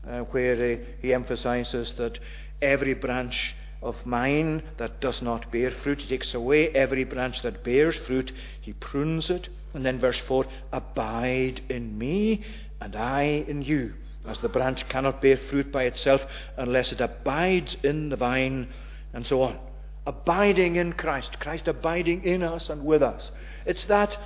uh, 0.08 0.20
where 0.20 0.74
uh, 0.74 0.76
he 1.00 1.12
emphasizes 1.12 1.94
that 1.94 2.18
every 2.62 2.94
branch 2.94 3.54
of 3.82 3.94
mine 4.04 4.62
that 4.78 5.00
does 5.00 5.22
not 5.22 5.50
bear 5.52 5.70
fruit, 5.70 6.00
he 6.00 6.08
takes 6.08 6.34
away. 6.34 6.70
Every 6.70 7.04
branch 7.04 7.42
that 7.42 7.62
bears 7.62 7.96
fruit, 8.06 8.32
he 8.60 8.72
prunes 8.72 9.30
it. 9.30 9.48
And 9.74 9.84
then 9.84 10.00
verse 10.00 10.20
4 10.26 10.46
Abide 10.72 11.62
in 11.68 11.96
me, 11.96 12.44
and 12.80 12.96
I 12.96 13.44
in 13.46 13.62
you. 13.62 13.94
As 14.26 14.40
the 14.40 14.48
branch 14.48 14.88
cannot 14.88 15.22
bear 15.22 15.38
fruit 15.48 15.70
by 15.72 15.84
itself 15.84 16.20
unless 16.56 16.92
it 16.92 17.00
abides 17.00 17.76
in 17.82 18.08
the 18.08 18.16
vine, 18.16 18.68
and 19.12 19.26
so 19.26 19.42
on. 19.42 19.58
Abiding 20.06 20.76
in 20.76 20.94
Christ, 20.94 21.38
Christ 21.38 21.68
abiding 21.68 22.24
in 22.24 22.42
us 22.42 22.68
and 22.68 22.84
with 22.84 23.02
us. 23.02 23.30
It's 23.64 23.84
that 23.86 24.16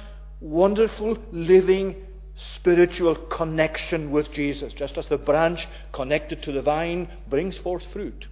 wonderful, 0.41 1.19
living, 1.31 1.97
spiritual 2.37 3.15
connection 3.15 4.11
with 4.11 4.33
Jesus. 4.33 4.73
Just 4.73 4.99
as 4.99 5.07
the 5.09 5.19
branch 5.19 5.69
connected 5.93 6.43
to 6.43 6.53
the 6.53 6.63
vine 6.63 7.09
brings 7.29 7.59
forth 7.59 7.85
fruit, 7.93 8.27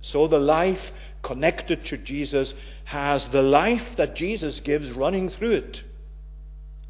so 0.00 0.28
the 0.28 0.38
life 0.38 0.92
connected 1.22 1.84
to 1.86 1.96
Jesus 1.96 2.54
has 2.84 3.28
the 3.30 3.42
life 3.42 3.96
that 3.96 4.14
Jesus 4.14 4.60
gives 4.60 4.92
running 4.92 5.28
through 5.28 5.52
it. 5.52 5.82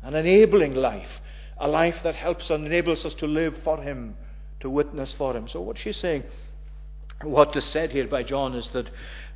An 0.03 0.15
enabling 0.15 0.75
life, 0.75 1.21
a 1.59 1.67
life 1.67 1.97
that 2.03 2.15
helps 2.15 2.51
and 2.51 2.67
enables 2.67 3.05
us 3.05 3.15
to 3.15 3.27
live 3.27 3.57
for 3.65 3.81
Him, 3.81 4.17
to 4.61 4.69
witness 4.69 5.15
for 5.15 5.35
Him. 5.35 5.49
So, 5.49 5.61
what 5.63 5.79
she's 5.79 5.97
saying, 5.97 6.25
what 7.23 7.57
is 7.57 7.65
said 7.65 7.93
here 7.93 8.07
by 8.07 8.23
John 8.23 8.55
is 8.55 8.69
that 8.69 8.91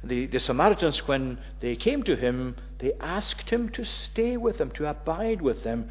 the, 0.05 0.27
the 0.27 0.41
Samaritans, 0.41 1.07
when 1.07 1.39
they 1.61 1.77
came 1.77 2.03
to 2.05 2.17
him, 2.17 2.57
they 2.79 2.93
asked 3.01 3.51
him 3.51 3.69
to 3.71 3.85
stay 3.85 4.37
with 4.37 4.59
them, 4.59 4.71
to 4.73 4.89
abide 4.89 5.43
with 5.43 5.63
them, 5.63 5.91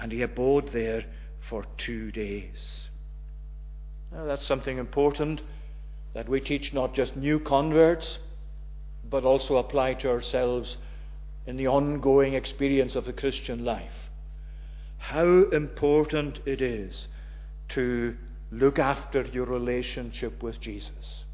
and 0.00 0.10
he 0.10 0.22
abode 0.22 0.68
there 0.72 1.04
for 1.48 1.64
two 1.76 2.10
days. 2.10 2.88
Now, 4.12 4.24
that's 4.24 4.46
something 4.46 4.78
important 4.78 5.42
that 6.14 6.28
we 6.28 6.40
teach 6.40 6.74
not 6.74 6.94
just 6.94 7.16
new 7.16 7.38
converts, 7.38 8.18
but 9.08 9.24
also 9.24 9.56
apply 9.56 9.94
to 9.94 10.08
ourselves 10.08 10.76
in 11.46 11.56
the 11.56 11.68
ongoing 11.68 12.34
experience 12.34 12.96
of 12.96 13.04
the 13.04 13.12
Christian 13.12 13.64
life. 13.64 14.10
How 14.98 15.44
important 15.52 16.40
it 16.46 16.60
is 16.60 17.06
to 17.70 18.16
look 18.50 18.78
after 18.78 19.22
your 19.22 19.46
relationship 19.46 20.42
with 20.42 20.60
Jesus. 20.60 21.24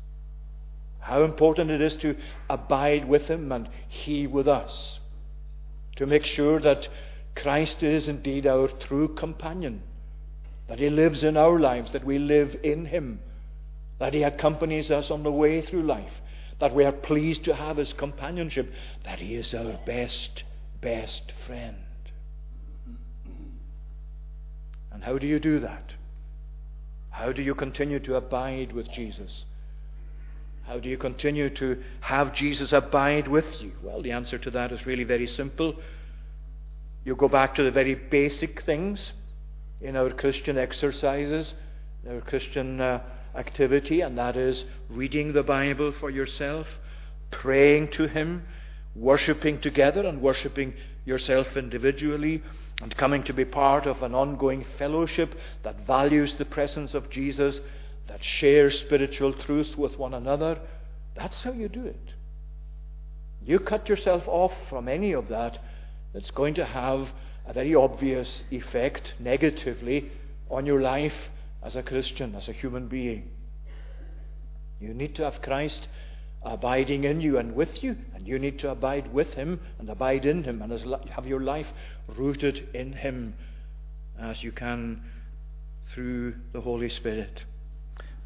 How 0.98 1.22
important 1.22 1.70
it 1.70 1.80
is 1.80 1.94
to 1.96 2.16
abide 2.50 3.08
with 3.08 3.28
Him 3.28 3.52
and 3.52 3.68
He 3.88 4.26
with 4.26 4.48
us. 4.48 4.98
To 5.96 6.06
make 6.06 6.24
sure 6.24 6.60
that 6.60 6.88
Christ 7.36 7.82
is 7.82 8.08
indeed 8.08 8.46
our 8.46 8.66
true 8.66 9.08
companion, 9.08 9.82
that 10.68 10.78
He 10.78 10.90
lives 10.90 11.22
in 11.22 11.36
our 11.36 11.60
lives, 11.60 11.92
that 11.92 12.04
we 12.04 12.18
live 12.18 12.56
in 12.62 12.86
Him, 12.86 13.20
that 13.98 14.14
He 14.14 14.22
accompanies 14.22 14.90
us 14.90 15.10
on 15.10 15.22
the 15.22 15.30
way 15.30 15.60
through 15.60 15.82
life, 15.82 16.22
that 16.58 16.74
we 16.74 16.84
are 16.84 16.92
pleased 16.92 17.44
to 17.44 17.54
have 17.54 17.76
His 17.76 17.92
companionship, 17.92 18.72
that 19.04 19.20
He 19.20 19.34
is 19.34 19.54
our 19.54 19.78
best, 19.86 20.42
best 20.80 21.32
friend. 21.46 21.76
And 24.90 25.04
how 25.04 25.18
do 25.18 25.26
you 25.26 25.38
do 25.38 25.60
that? 25.60 25.92
How 27.10 27.32
do 27.32 27.42
you 27.42 27.54
continue 27.54 27.98
to 28.00 28.16
abide 28.16 28.72
with 28.72 28.90
Jesus? 28.90 29.44
How 30.66 30.78
do 30.78 30.88
you 30.88 30.96
continue 30.96 31.50
to 31.50 31.82
have 32.00 32.34
Jesus 32.34 32.72
abide 32.72 33.28
with 33.28 33.62
you? 33.62 33.72
Well, 33.82 34.02
the 34.02 34.12
answer 34.12 34.38
to 34.38 34.50
that 34.50 34.72
is 34.72 34.86
really 34.86 35.04
very 35.04 35.26
simple. 35.26 35.76
You 37.06 37.14
go 37.14 37.28
back 37.28 37.54
to 37.54 37.62
the 37.62 37.70
very 37.70 37.94
basic 37.94 38.62
things 38.62 39.12
in 39.80 39.94
our 39.94 40.10
Christian 40.10 40.58
exercises, 40.58 41.54
our 42.10 42.20
Christian 42.20 42.80
uh, 42.80 43.00
activity, 43.36 44.00
and 44.00 44.18
that 44.18 44.36
is 44.36 44.64
reading 44.88 45.32
the 45.32 45.44
Bible 45.44 45.92
for 45.92 46.10
yourself, 46.10 46.66
praying 47.30 47.92
to 47.92 48.08
Him, 48.08 48.42
worshipping 48.96 49.60
together 49.60 50.04
and 50.04 50.20
worshipping 50.20 50.74
yourself 51.04 51.56
individually, 51.56 52.42
and 52.82 52.96
coming 52.96 53.22
to 53.22 53.32
be 53.32 53.44
part 53.44 53.86
of 53.86 54.02
an 54.02 54.12
ongoing 54.12 54.64
fellowship 54.76 55.32
that 55.62 55.86
values 55.86 56.34
the 56.34 56.44
presence 56.44 56.92
of 56.92 57.08
Jesus, 57.08 57.60
that 58.08 58.24
shares 58.24 58.80
spiritual 58.80 59.32
truth 59.32 59.78
with 59.78 59.96
one 59.96 60.12
another. 60.12 60.58
That's 61.14 61.40
how 61.42 61.52
you 61.52 61.68
do 61.68 61.86
it. 61.86 62.14
You 63.40 63.60
cut 63.60 63.88
yourself 63.88 64.24
off 64.26 64.52
from 64.68 64.88
any 64.88 65.12
of 65.12 65.28
that, 65.28 65.60
it's 66.14 66.30
going 66.30 66.54
to 66.54 66.64
have 66.64 67.08
a 67.46 67.52
very 67.52 67.74
obvious 67.74 68.42
effect 68.50 69.14
negatively 69.18 70.10
on 70.50 70.66
your 70.66 70.80
life 70.80 71.30
as 71.62 71.76
a 71.76 71.82
Christian, 71.82 72.34
as 72.34 72.48
a 72.48 72.52
human 72.52 72.88
being. 72.88 73.30
You 74.80 74.94
need 74.94 75.14
to 75.16 75.24
have 75.24 75.42
Christ 75.42 75.88
abiding 76.42 77.04
in 77.04 77.20
you 77.20 77.38
and 77.38 77.54
with 77.54 77.82
you, 77.82 77.96
and 78.14 78.26
you 78.26 78.38
need 78.38 78.58
to 78.60 78.70
abide 78.70 79.12
with 79.12 79.34
Him 79.34 79.60
and 79.78 79.88
abide 79.88 80.24
in 80.24 80.44
Him 80.44 80.62
and 80.62 80.72
have 81.10 81.26
your 81.26 81.40
life 81.40 81.66
rooted 82.16 82.68
in 82.74 82.92
Him 82.92 83.34
as 84.18 84.42
you 84.42 84.52
can 84.52 85.02
through 85.92 86.34
the 86.52 86.60
Holy 86.60 86.88
Spirit. 86.88 87.42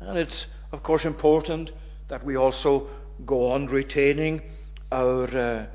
And 0.01 0.19
it's, 0.19 0.47
of 0.73 0.83
course, 0.83 1.05
important 1.05 1.71
that 2.09 2.25
we 2.25 2.37
also 2.37 2.89
go 3.25 3.53
on 3.53 3.67
retaining 3.67 4.43
our 4.91 5.25
uh, 5.25 5.67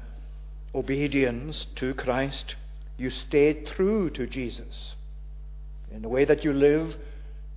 obedience 0.75 1.65
to 1.75 1.93
Christ. 1.93 2.55
You 2.97 3.09
stay 3.09 3.53
true 3.53 4.09
to 4.11 4.27
Jesus 4.27 4.95
in 5.91 6.01
the 6.01 6.09
way 6.09 6.25
that 6.25 6.43
you 6.43 6.53
live 6.53 6.95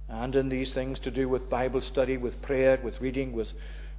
and 0.08 0.34
in 0.34 0.48
these 0.48 0.72
things 0.72 0.98
to 1.00 1.10
do 1.10 1.28
with 1.28 1.50
Bible 1.50 1.80
study, 1.80 2.16
with 2.16 2.40
prayer, 2.40 2.78
with 2.82 3.00
reading, 3.00 3.32
with 3.32 3.52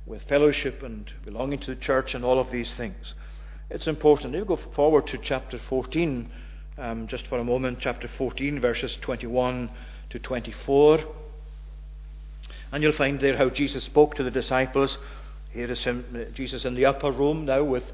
with 0.10 0.23
fellowship 0.23 0.82
and 0.82 1.12
belonging 1.23 1.60
to 1.60 1.73
the 1.73 1.79
church 1.79 2.15
and 2.15 2.25
all 2.25 2.39
of 2.39 2.51
these 2.51 2.73
things. 2.73 3.13
It's 3.69 3.88
important. 3.88 4.34
If 4.34 4.39
you 4.39 4.45
go 4.45 4.55
forward 4.55 5.05
to 5.08 5.17
chapter 5.19 5.60
14 5.60 6.32
um, 6.79 7.08
just 7.08 7.27
for 7.27 7.38
a 7.38 7.43
moment, 7.43 7.79
chapter 7.79 8.10
14, 8.17 8.60
verses 8.60 8.97
21 9.01 9.69
to 10.10 10.19
24. 10.19 10.99
And 12.71 12.82
you'll 12.82 12.93
find 12.93 13.19
there 13.19 13.38
how 13.38 13.49
Jesus 13.49 13.84
spoke 13.84 14.15
to 14.15 14.23
the 14.23 14.32
disciples. 14.32 14.97
Here 15.51 15.69
is 15.69 15.84
him, 15.84 16.27
Jesus 16.34 16.65
in 16.65 16.73
the 16.73 16.86
upper 16.86 17.12
room 17.12 17.45
now 17.45 17.63
with 17.63 17.91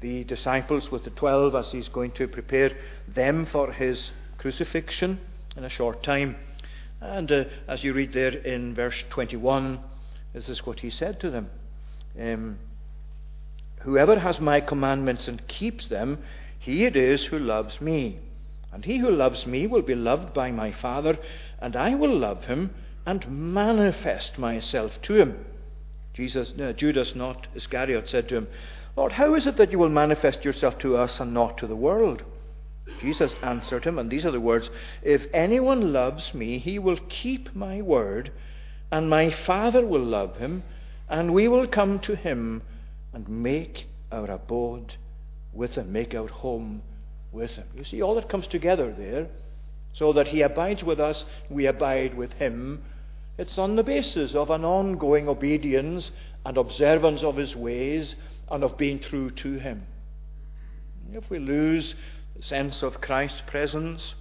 the 0.00 0.24
disciples, 0.24 0.90
with 0.90 1.04
the 1.04 1.10
twelve, 1.10 1.54
as 1.54 1.72
he's 1.72 1.88
going 1.88 2.12
to 2.12 2.28
prepare 2.28 2.76
them 3.08 3.46
for 3.46 3.72
his 3.72 4.10
crucifixion 4.38 5.20
in 5.56 5.64
a 5.64 5.68
short 5.68 6.02
time. 6.02 6.36
And 7.00 7.30
uh, 7.30 7.44
as 7.68 7.84
you 7.84 7.92
read 7.92 8.12
there 8.12 8.34
in 8.34 8.74
verse 8.74 9.04
21, 9.10 9.80
this 10.32 10.48
is 10.48 10.64
what 10.66 10.80
he 10.80 10.90
said 10.90 11.20
to 11.20 11.30
them. 11.30 11.50
Um, 12.18 12.58
Whoever 13.80 14.18
has 14.18 14.40
my 14.40 14.60
commandments 14.60 15.26
and 15.26 15.46
keeps 15.48 15.88
them, 15.88 16.18
he 16.58 16.84
it 16.84 16.96
is 16.96 17.24
who 17.24 17.38
loves 17.38 17.80
me. 17.80 18.18
And 18.72 18.84
he 18.84 18.98
who 18.98 19.10
loves 19.10 19.46
me 19.46 19.66
will 19.66 19.82
be 19.82 19.94
loved 19.94 20.34
by 20.34 20.50
my 20.50 20.70
Father, 20.70 21.18
and 21.60 21.74
I 21.74 21.94
will 21.94 22.16
love 22.16 22.44
him 22.44 22.74
and 23.06 23.26
manifest 23.28 24.38
myself 24.38 25.00
to 25.02 25.14
him. 25.14 25.44
Jesus, 26.12 26.52
uh, 26.60 26.72
Judas, 26.74 27.14
not 27.14 27.46
Iscariot, 27.54 28.08
said 28.08 28.28
to 28.28 28.36
him, 28.36 28.48
Lord, 29.00 29.12
how 29.12 29.34
is 29.34 29.46
it 29.46 29.56
that 29.56 29.72
you 29.72 29.78
will 29.78 29.88
manifest 29.88 30.44
yourself 30.44 30.76
to 30.80 30.94
us 30.94 31.20
and 31.20 31.32
not 31.32 31.56
to 31.56 31.66
the 31.66 31.74
world? 31.74 32.22
Jesus 33.00 33.34
answered 33.42 33.86
him, 33.86 33.98
and 33.98 34.10
these 34.10 34.26
are 34.26 34.30
the 34.30 34.38
words 34.38 34.68
If 35.02 35.22
anyone 35.32 35.94
loves 35.94 36.34
me, 36.34 36.58
he 36.58 36.78
will 36.78 36.98
keep 37.08 37.56
my 37.56 37.80
word 37.80 38.30
and 38.92 39.08
my 39.08 39.30
Father 39.30 39.86
will 39.86 40.04
love 40.04 40.36
him, 40.36 40.64
and 41.08 41.32
we 41.32 41.48
will 41.48 41.66
come 41.66 41.98
to 42.00 42.14
him 42.14 42.60
and 43.14 43.26
make 43.26 43.86
our 44.12 44.30
abode 44.30 44.96
with 45.54 45.76
him, 45.76 45.90
make 45.90 46.14
our 46.14 46.28
home 46.28 46.82
with 47.32 47.52
him. 47.52 47.68
You 47.74 47.84
see, 47.84 48.02
all 48.02 48.16
that 48.16 48.28
comes 48.28 48.48
together 48.48 48.92
there, 48.92 49.28
so 49.94 50.12
that 50.12 50.26
he 50.26 50.42
abides 50.42 50.84
with 50.84 51.00
us, 51.00 51.24
we 51.48 51.64
abide 51.64 52.18
with 52.18 52.34
him. 52.34 52.82
It's 53.38 53.56
on 53.56 53.76
the 53.76 53.82
basis 53.82 54.34
of 54.34 54.50
an 54.50 54.62
ongoing 54.62 55.26
obedience 55.26 56.10
and 56.44 56.58
observance 56.58 57.22
of 57.22 57.36
his 57.36 57.56
ways 57.56 58.14
and 58.50 58.64
of 58.64 58.76
being 58.76 59.00
true 59.00 59.30
to 59.30 59.58
him. 59.58 59.86
If 61.12 61.28
we 61.30 61.38
lose 61.38 61.94
the 62.36 62.42
sense 62.42 62.82
of 62.82 63.00
Christ's 63.00 63.42
presence, 63.46 64.14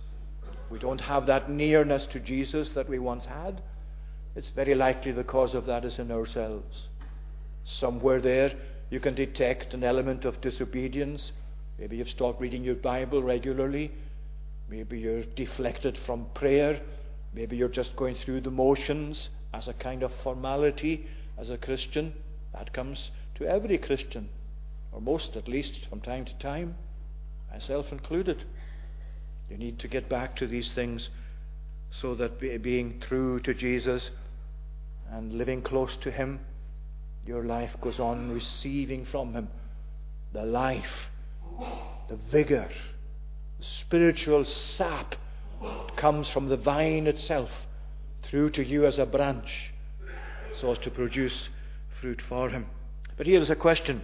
we 0.69 0.79
don't 0.79 1.01
have 1.01 1.25
that 1.27 1.49
nearness 1.49 2.05
to 2.07 2.19
Jesus 2.19 2.71
that 2.71 2.89
we 2.89 2.99
once 2.99 3.25
had 3.25 3.61
it's 4.35 4.49
very 4.49 4.75
likely 4.75 5.11
the 5.11 5.23
cause 5.23 5.53
of 5.53 5.65
that 5.65 5.85
is 5.85 5.99
in 5.99 6.11
ourselves. 6.11 6.87
Somewhere 7.65 8.21
there, 8.21 8.53
you 8.89 8.99
can 8.99 9.15
detect 9.15 9.73
an 9.73 9.83
element 9.83 10.23
of 10.25 10.39
disobedience. 10.41 11.31
Maybe 11.77 11.97
you've 11.97 12.09
stopped 12.09 12.39
reading 12.39 12.63
your 12.63 12.75
Bible 12.75 13.23
regularly. 13.23 13.91
Maybe 14.69 14.99
you're 14.99 15.23
deflected 15.23 15.97
from 16.05 16.27
prayer. 16.33 16.79
Maybe 17.33 17.57
you're 17.57 17.67
just 17.67 17.95
going 17.95 18.15
through 18.15 18.41
the 18.41 18.51
motions 18.51 19.29
as 19.53 19.67
a 19.67 19.73
kind 19.73 20.03
of 20.03 20.13
formality 20.23 21.05
as 21.37 21.49
a 21.49 21.57
Christian. 21.57 22.13
That 22.53 22.71
comes 22.71 23.11
to 23.39 23.47
every 23.47 23.77
Christian, 23.77 24.29
or 24.91 25.01
most 25.01 25.35
at 25.35 25.47
least, 25.47 25.87
from 25.89 26.01
time 26.01 26.25
to 26.25 26.37
time, 26.39 26.75
myself 27.51 27.91
included. 27.91 28.43
You 29.49 29.57
need 29.57 29.79
to 29.79 29.87
get 29.87 30.09
back 30.09 30.35
to 30.37 30.47
these 30.47 30.73
things 30.73 31.09
so 31.89 32.15
that 32.15 32.39
being 32.61 32.99
true 32.99 33.39
to 33.39 33.53
Jesus 33.53 34.09
and 35.09 35.33
living 35.33 35.61
close 35.61 35.95
to 35.97 36.11
Him, 36.11 36.41
your 37.25 37.43
life 37.43 37.75
goes 37.81 37.99
on 37.99 38.31
receiving 38.31 39.05
from 39.05 39.33
Him 39.33 39.47
the 40.33 40.43
life, 40.43 41.07
the 42.09 42.17
vigor, 42.31 42.69
the 43.57 43.63
spiritual 43.63 44.45
sap 44.45 45.15
that 45.61 45.95
comes 45.95 46.29
from 46.29 46.47
the 46.47 46.57
vine 46.57 47.07
itself 47.07 47.49
through 48.21 48.49
to 48.51 48.63
you 48.63 48.85
as 48.85 48.99
a 48.99 49.05
branch 49.05 49.71
so 50.59 50.73
as 50.73 50.77
to 50.79 50.91
produce 50.91 51.49
fruit 51.99 52.21
for 52.27 52.49
Him. 52.49 52.65
But 53.19 53.27
here 53.27 53.41
is 53.41 53.49
a 53.49 53.55
question. 53.57 54.01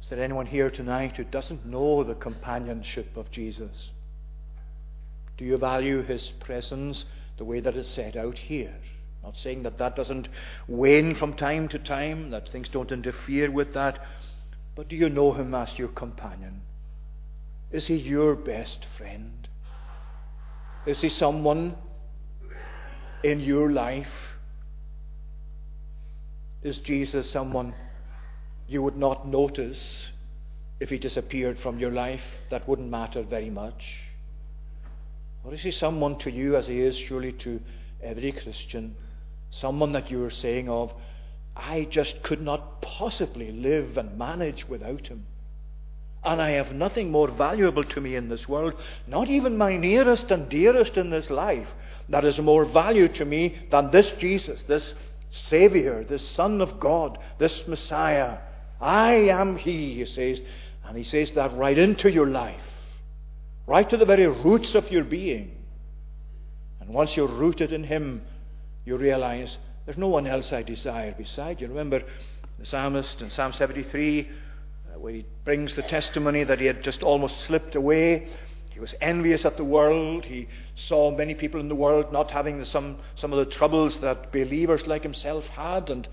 Is 0.00 0.08
there 0.08 0.22
anyone 0.22 0.46
here 0.46 0.70
tonight 0.70 1.16
who 1.16 1.24
doesn't 1.24 1.66
know 1.66 2.04
the 2.04 2.14
companionship 2.14 3.16
of 3.16 3.32
Jesus? 3.32 3.90
Do 5.36 5.44
you 5.44 5.56
value 5.56 6.04
his 6.04 6.28
presence 6.38 7.04
the 7.36 7.44
way 7.44 7.58
that 7.58 7.76
it's 7.76 7.90
set 7.90 8.14
out 8.14 8.38
here? 8.38 8.76
Not 9.24 9.36
saying 9.38 9.64
that 9.64 9.78
that 9.78 9.96
doesn't 9.96 10.28
wane 10.68 11.16
from 11.16 11.34
time 11.34 11.66
to 11.66 11.80
time, 11.80 12.30
that 12.30 12.48
things 12.48 12.68
don't 12.68 12.92
interfere 12.92 13.50
with 13.50 13.74
that, 13.74 13.98
but 14.76 14.86
do 14.86 14.94
you 14.94 15.08
know 15.08 15.32
him 15.32 15.52
as 15.52 15.76
your 15.80 15.88
companion? 15.88 16.60
Is 17.72 17.88
he 17.88 17.96
your 17.96 18.36
best 18.36 18.86
friend? 18.96 19.48
Is 20.86 21.02
he 21.02 21.08
someone 21.08 21.74
in 23.24 23.40
your 23.40 23.72
life? 23.72 24.29
Is 26.62 26.78
Jesus 26.78 27.30
someone 27.30 27.74
you 28.68 28.82
would 28.82 28.96
not 28.96 29.26
notice 29.26 30.08
if 30.78 30.90
he 30.90 30.98
disappeared 30.98 31.58
from 31.58 31.78
your 31.78 31.90
life? 31.90 32.22
That 32.50 32.68
wouldn't 32.68 32.90
matter 32.90 33.22
very 33.22 33.48
much. 33.48 33.82
Or 35.42 35.54
is 35.54 35.62
he 35.62 35.70
someone 35.70 36.18
to 36.18 36.30
you 36.30 36.56
as 36.56 36.66
he 36.66 36.80
is 36.80 36.96
surely 36.96 37.32
to 37.32 37.60
every 38.02 38.32
Christian? 38.32 38.94
Someone 39.50 39.92
that 39.92 40.10
you 40.10 40.22
are 40.24 40.30
saying 40.30 40.68
of, 40.68 40.92
I 41.56 41.86
just 41.90 42.22
could 42.22 42.42
not 42.42 42.82
possibly 42.82 43.52
live 43.52 43.96
and 43.96 44.18
manage 44.18 44.68
without 44.68 45.06
him. 45.06 45.26
And 46.22 46.42
I 46.42 46.50
have 46.50 46.74
nothing 46.74 47.10
more 47.10 47.28
valuable 47.28 47.84
to 47.84 48.00
me 48.02 48.16
in 48.16 48.28
this 48.28 48.46
world, 48.46 48.74
not 49.06 49.30
even 49.30 49.56
my 49.56 49.78
nearest 49.78 50.30
and 50.30 50.50
dearest 50.50 50.98
in 50.98 51.08
this 51.08 51.30
life, 51.30 51.68
that 52.10 52.26
is 52.26 52.38
more 52.38 52.66
value 52.66 53.08
to 53.08 53.24
me 53.24 53.56
than 53.70 53.90
this 53.90 54.10
Jesus, 54.18 54.62
this 54.64 54.92
Savior, 55.30 56.04
this 56.04 56.28
Son 56.28 56.60
of 56.60 56.78
God, 56.78 57.18
this 57.38 57.66
Messiah. 57.66 58.38
I 58.80 59.12
am 59.30 59.56
He, 59.56 59.94
he 59.94 60.04
says. 60.04 60.40
And 60.84 60.96
he 60.96 61.04
says 61.04 61.32
that 61.32 61.56
right 61.56 61.78
into 61.78 62.10
your 62.10 62.26
life, 62.26 62.60
right 63.66 63.88
to 63.88 63.96
the 63.96 64.04
very 64.04 64.26
roots 64.26 64.74
of 64.74 64.90
your 64.90 65.04
being. 65.04 65.52
And 66.80 66.90
once 66.90 67.16
you're 67.16 67.28
rooted 67.28 67.72
in 67.72 67.84
Him, 67.84 68.22
you 68.84 68.96
realize 68.96 69.56
there's 69.84 69.98
no 69.98 70.08
one 70.08 70.26
else 70.26 70.52
I 70.52 70.62
desire 70.62 71.14
beside 71.16 71.60
you. 71.60 71.68
Remember 71.68 72.02
the 72.58 72.66
psalmist 72.66 73.20
in 73.20 73.30
Psalm 73.30 73.52
73, 73.52 74.28
uh, 74.94 74.98
where 74.98 75.14
he 75.14 75.26
brings 75.44 75.76
the 75.76 75.82
testimony 75.82 76.44
that 76.44 76.58
he 76.58 76.66
had 76.66 76.82
just 76.82 77.02
almost 77.02 77.40
slipped 77.42 77.74
away. 77.76 78.28
He 78.70 78.80
was 78.80 78.94
envious 79.00 79.44
at 79.44 79.56
the 79.56 79.64
world. 79.64 80.24
He 80.24 80.48
saw 80.74 81.10
many 81.10 81.34
people 81.34 81.60
in 81.60 81.68
the 81.68 81.74
world 81.74 82.12
not 82.12 82.30
having 82.30 82.64
some, 82.64 82.98
some 83.16 83.32
of 83.32 83.38
the 83.38 83.52
troubles 83.52 84.00
that 84.00 84.32
believers 84.32 84.86
like 84.86 85.02
himself 85.02 85.46
had. 85.48 85.90
And 85.90 86.08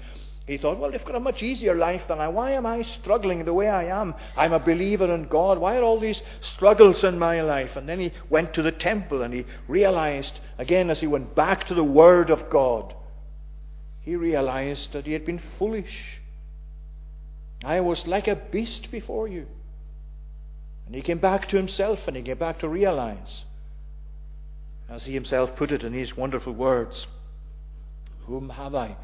he 0.48 0.58
thought, 0.58 0.80
well, 0.80 0.92
they've 0.92 1.06
got 1.06 1.16
a 1.16 1.20
much 1.20 1.44
easier 1.44 1.76
life 1.76 2.08
than 2.08 2.20
I. 2.20 2.30
Why 2.30 2.52
am 2.52 2.66
I 2.66 2.82
struggling 2.82 3.46
the 3.46 3.54
way 3.54 3.70
I 3.70 3.86
am? 4.02 4.16
I'm 4.36 4.54
a 4.54 4.60
believer 4.60 5.14
in 5.14 5.28
God. 5.28 5.60
Why 5.60 5.78
are 5.78 5.84
all 5.84 6.00
these 6.00 6.24
struggles 6.42 7.04
in 7.04 7.20
my 7.20 7.42
life? 7.42 7.76
And 7.76 7.88
then 7.88 8.00
he 8.00 8.12
went 8.30 8.54
to 8.56 8.62
the 8.62 8.72
temple 8.72 9.22
and 9.22 9.34
he 9.34 9.46
realized, 9.68 10.40
again, 10.58 10.90
as 10.90 11.00
he 11.00 11.08
went 11.08 11.36
back 11.36 11.68
to 11.68 11.74
the 11.74 11.84
Word 11.84 12.32
of 12.32 12.50
God, 12.50 12.96
he 14.02 14.16
realized 14.16 14.94
that 14.94 15.06
he 15.06 15.14
had 15.14 15.26
been 15.26 15.42
foolish. 15.60 16.22
I 17.64 17.82
was 17.82 18.08
like 18.08 18.28
a 18.28 18.36
beast 18.36 18.90
before 18.90 19.28
you. 19.28 19.48
And 20.88 20.96
he 20.96 21.02
came 21.02 21.20
back 21.20 21.50
to 21.50 21.58
himself 21.58 22.00
and 22.08 22.16
he 22.16 22.24
came 22.24 22.38
back 22.38 22.60
to 22.60 22.70
realize, 22.70 23.44
as 24.90 25.04
he 25.04 25.14
himself 25.14 25.56
put 25.56 25.72
it 25.72 25.84
in 25.84 25.92
these 25.92 26.16
wonderful 26.16 26.54
words, 26.54 27.06
Whom 28.26 28.50
have 28.50 28.74
I? 28.74 28.96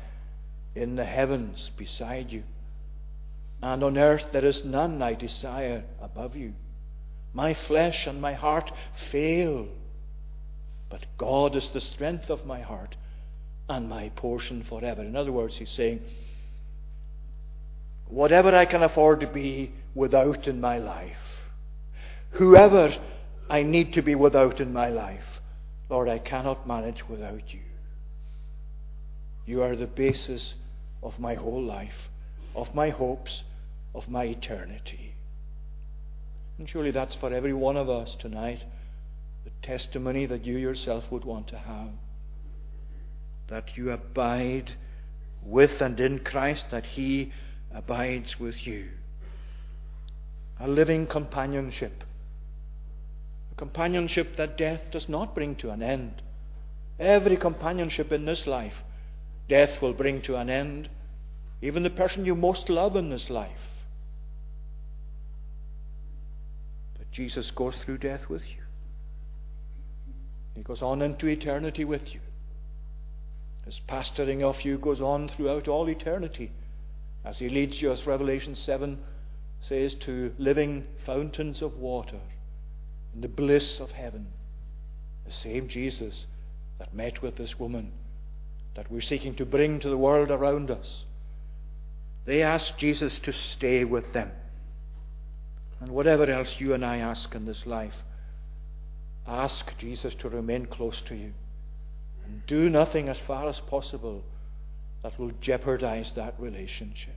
in 0.76 0.96
the 0.96 1.06
heavens 1.06 1.70
beside 1.78 2.32
you. 2.32 2.44
And 3.62 3.84
on 3.84 3.98
earth 3.98 4.32
there 4.32 4.46
is 4.46 4.66
none 4.66 5.02
I 5.02 5.14
desire 5.14 5.84
above 6.02 6.36
you. 6.36 6.54
My 7.34 7.54
flesh 7.54 8.08
and 8.08 8.22
my 8.22 8.34
heart 8.34 8.72
fail, 9.12 9.68
but 10.90 11.06
God 11.18 11.56
is 11.56 11.70
the 11.72 11.82
strength 11.82 12.30
of 12.30 12.46
my 12.46 12.62
heart 12.62 12.96
and 13.70 13.90
my 13.90 14.10
portion 14.10 14.64
forever. 14.64 15.02
In 15.02 15.16
other 15.16 15.32
words, 15.32 15.58
he's 15.58 15.70
saying, 15.70 16.02
whatever 18.08 18.56
I 18.56 18.66
can 18.66 18.84
afford 18.84 19.20
to 19.22 19.28
be 19.28 19.72
without 19.96 20.48
in 20.48 20.60
my 20.60 20.78
life, 20.78 21.33
whoever 22.34 22.96
I 23.50 23.64
need 23.64 23.94
to 23.94 24.02
be 24.02 24.16
without 24.16 24.60
in 24.60 24.74
my 24.74 24.90
life, 24.90 25.42
Lord, 25.90 26.10
I 26.10 26.20
cannot 26.20 26.68
manage 26.68 27.08
without 27.08 27.54
you. 27.54 27.62
You 29.46 29.62
are 29.62 29.76
the 29.76 29.88
basis 29.88 30.54
of 31.02 31.20
my 31.20 31.36
whole 31.36 31.62
life, 31.62 32.10
of 32.56 32.74
my 32.74 32.90
hopes, 32.90 33.44
of 33.94 34.10
my 34.10 34.24
eternity. 34.24 35.16
And 36.58 36.70
surely 36.70 36.92
that's 36.92 37.16
for 37.16 37.34
every 37.34 37.54
one 37.54 37.78
of 37.78 37.90
us 37.90 38.16
tonight 38.16 38.64
the 39.44 39.52
testimony 39.62 40.26
that 40.26 40.46
you 40.46 40.58
yourself 40.58 41.12
would 41.12 41.26
want 41.26 41.48
to 41.50 41.58
have. 41.58 41.90
That 43.50 43.76
you 43.76 43.92
abide 43.92 44.72
with 45.44 45.82
and 45.82 46.00
in 46.00 46.20
Christ, 46.20 46.66
that 46.72 46.86
He 46.86 47.34
abides 47.74 48.40
with 48.40 48.66
you. 48.66 48.90
A 50.60 50.68
living 50.68 51.08
companionship. 51.08 52.04
A 53.54 53.56
companionship 53.56 54.36
that 54.38 54.58
death 54.58 54.82
does 54.92 55.08
not 55.08 55.36
bring 55.36 55.56
to 55.58 55.70
an 55.70 55.84
end. 55.84 56.24
Every 57.00 57.38
companionship 57.38 58.12
in 58.12 58.26
this 58.26 58.48
life 58.48 58.74
death 59.48 59.80
will 59.80 59.94
bring 59.94 60.24
to 60.24 60.38
an 60.38 60.50
end, 60.50 60.90
even 61.62 61.84
the 61.84 61.92
person 61.92 62.26
you 62.26 62.34
most 62.34 62.68
love 62.68 62.96
in 62.96 63.12
this 63.12 63.30
life. 63.30 63.70
But 66.98 67.12
Jesus 67.12 67.52
goes 67.52 67.76
through 67.76 68.00
death 68.00 68.28
with 68.28 68.42
you, 68.50 68.64
He 70.56 70.64
goes 70.64 70.82
on 70.82 71.04
into 71.04 71.28
eternity 71.28 71.86
with 71.86 72.12
you. 72.12 72.22
His 73.66 73.80
pastoring 73.88 74.42
of 74.42 74.62
you 74.62 74.80
goes 74.80 75.00
on 75.00 75.30
throughout 75.30 75.68
all 75.68 75.88
eternity 75.88 76.52
as 77.24 77.38
He 77.38 77.50
leads 77.50 77.84
you, 77.84 77.92
as 77.92 78.08
Revelation 78.08 78.56
7 78.56 78.98
says, 79.62 79.94
to 80.06 80.34
living 80.40 80.86
fountains 81.06 81.62
of 81.62 81.78
water 81.78 82.20
in 83.14 83.22
the 83.22 83.28
bliss 83.28 83.80
of 83.80 83.92
heaven. 83.92 84.28
The 85.26 85.32
same 85.32 85.68
Jesus 85.68 86.26
that 86.80 86.94
met 86.94 87.22
with 87.22 87.38
this 87.38 87.60
woman 87.60 87.92
that 88.76 88.92
we're 88.92 89.02
seeking 89.02 89.36
to 89.36 89.46
bring 89.46 89.80
to 89.80 89.90
the 89.90 89.98
world 89.98 90.32
around 90.32 90.72
us. 90.72 91.06
They 92.26 92.42
asked 92.42 92.78
Jesus 92.78 93.20
to 93.20 93.34
stay 93.34 93.84
with 93.84 94.14
them. 94.14 94.32
And 95.80 95.92
whatever 95.92 96.26
else 96.26 96.56
you 96.60 96.74
and 96.74 96.86
I 96.86 96.98
ask 96.98 97.36
in 97.36 97.46
this 97.46 97.66
life, 97.66 97.96
ask 99.28 99.78
Jesus 99.78 100.16
to 100.16 100.30
remain 100.30 100.66
close 100.66 101.02
to 101.02 101.16
you. 101.16 101.34
And 102.26 102.46
do 102.48 102.70
nothing 102.70 103.10
as 103.10 103.20
far 103.20 103.50
as 103.50 103.60
possible 103.60 104.24
that 105.04 105.20
will 105.20 105.32
jeopardize 105.42 106.14
that 106.16 106.36
relationship. 106.40 107.16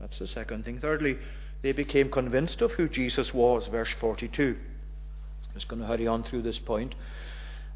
That's 0.00 0.18
the 0.18 0.26
second 0.26 0.64
thing. 0.64 0.78
Thirdly, 0.78 1.18
they 1.62 1.72
became 1.72 2.10
convinced 2.10 2.62
of 2.62 2.72
who 2.72 2.88
Jesus 2.88 3.34
was, 3.34 3.66
verse 3.66 3.92
42. 4.00 4.56
I'm 4.56 5.54
just 5.54 5.68
going 5.68 5.80
to 5.80 5.88
hurry 5.88 6.06
on 6.06 6.22
through 6.22 6.42
this 6.42 6.58
point. 6.58 6.94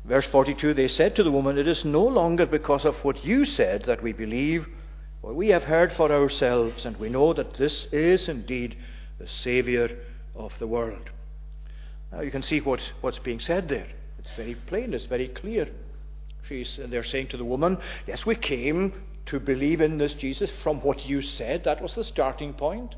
Verse 0.04 0.26
42 0.26 0.74
They 0.74 0.88
said 0.88 1.16
to 1.16 1.22
the 1.22 1.30
woman, 1.30 1.58
It 1.58 1.68
is 1.68 1.84
no 1.84 2.04
longer 2.04 2.46
because 2.46 2.84
of 2.84 2.96
what 3.04 3.24
you 3.24 3.44
said 3.44 3.84
that 3.84 4.02
we 4.02 4.12
believe, 4.12 4.66
for 5.20 5.32
we 5.32 5.48
have 5.48 5.64
heard 5.64 5.92
for 5.92 6.12
ourselves, 6.12 6.84
and 6.84 6.96
we 6.96 7.08
know 7.08 7.32
that 7.32 7.54
this 7.54 7.86
is 7.92 8.28
indeed 8.28 8.76
the 9.18 9.28
Saviour 9.28 9.90
of 10.34 10.52
the 10.58 10.66
world. 10.66 11.10
Now 12.12 12.20
you 12.20 12.30
can 12.30 12.42
see 12.42 12.60
what, 12.60 12.80
what's 13.00 13.18
being 13.18 13.40
said 13.40 13.68
there. 13.68 13.88
It's 14.18 14.30
very 14.36 14.54
plain, 14.54 14.94
it's 14.94 15.06
very 15.06 15.28
clear. 15.28 15.68
She's, 16.48 16.78
they're 16.78 17.04
saying 17.04 17.28
to 17.28 17.36
the 17.36 17.44
woman, 17.44 17.78
Yes, 18.06 18.26
we 18.26 18.34
came 18.34 18.92
to 19.26 19.40
believe 19.40 19.80
in 19.80 19.98
this 19.98 20.14
Jesus 20.14 20.50
from 20.62 20.80
what 20.80 21.06
you 21.06 21.22
said. 21.22 21.64
That 21.64 21.80
was 21.82 21.94
the 21.94 22.04
starting 22.04 22.52
point. 22.52 22.94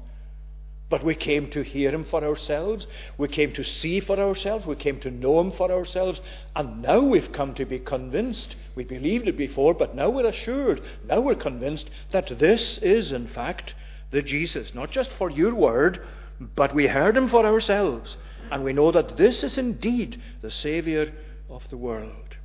But 0.89 1.05
we 1.05 1.17
came 1.17 1.51
to 1.51 1.63
hear 1.63 1.91
him 1.91 2.05
for 2.05 2.23
ourselves. 2.23 2.87
We 3.19 3.27
came 3.27 3.53
to 3.55 3.65
see 3.65 3.99
for 3.99 4.21
ourselves. 4.21 4.67
We 4.67 4.77
came 4.77 5.01
to 5.01 5.11
know 5.11 5.41
him 5.41 5.51
for 5.51 5.71
ourselves. 5.71 6.21
And 6.55 6.81
now 6.83 7.01
we've 7.01 7.33
come 7.33 7.55
to 7.55 7.65
be 7.65 7.81
convinced. 7.81 8.55
We 8.77 8.85
believed 8.85 9.27
it 9.27 9.37
before, 9.37 9.75
but 9.75 9.97
now 9.97 10.11
we're 10.11 10.27
assured. 10.27 10.81
Now 11.05 11.21
we're 11.21 11.35
convinced 11.35 11.91
that 12.13 12.39
this 12.39 12.79
is, 12.79 13.11
in 13.11 13.27
fact, 13.27 13.75
the 14.13 14.23
Jesus. 14.23 14.75
Not 14.75 14.93
just 14.93 15.11
for 15.13 15.29
your 15.29 15.55
word, 15.55 16.07
but 16.55 16.73
we 16.73 16.87
heard 16.87 17.17
him 17.17 17.29
for 17.29 17.45
ourselves. 17.45 18.17
And 18.53 18.63
we 18.63 18.73
know 18.73 18.93
that 18.93 19.17
this 19.17 19.43
is 19.43 19.59
indeed 19.59 20.23
the 20.41 20.53
Saviour 20.53 21.09
of 21.51 21.69
the 21.69 21.77
world. 21.77 22.37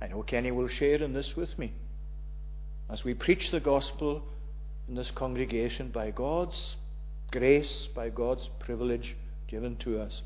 I 0.00 0.06
know 0.06 0.22
Kenny 0.22 0.52
will 0.52 0.68
share 0.68 1.02
in 1.02 1.14
this 1.14 1.34
with 1.34 1.58
me. 1.58 1.72
As 2.88 3.02
we 3.02 3.14
preach 3.14 3.50
the 3.50 3.58
gospel, 3.58 4.22
in 4.88 4.94
this 4.94 5.10
congregation 5.10 5.88
by 5.88 6.10
God's 6.10 6.76
grace, 7.30 7.88
by 7.94 8.10
God's 8.10 8.50
privilege 8.58 9.16
given 9.48 9.76
to 9.76 10.00
us. 10.00 10.22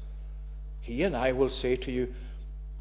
He 0.81 1.03
and 1.03 1.17
I 1.17 1.33
will 1.33 1.51
say 1.51 1.77
to 1.77 1.93
you, 1.93 2.15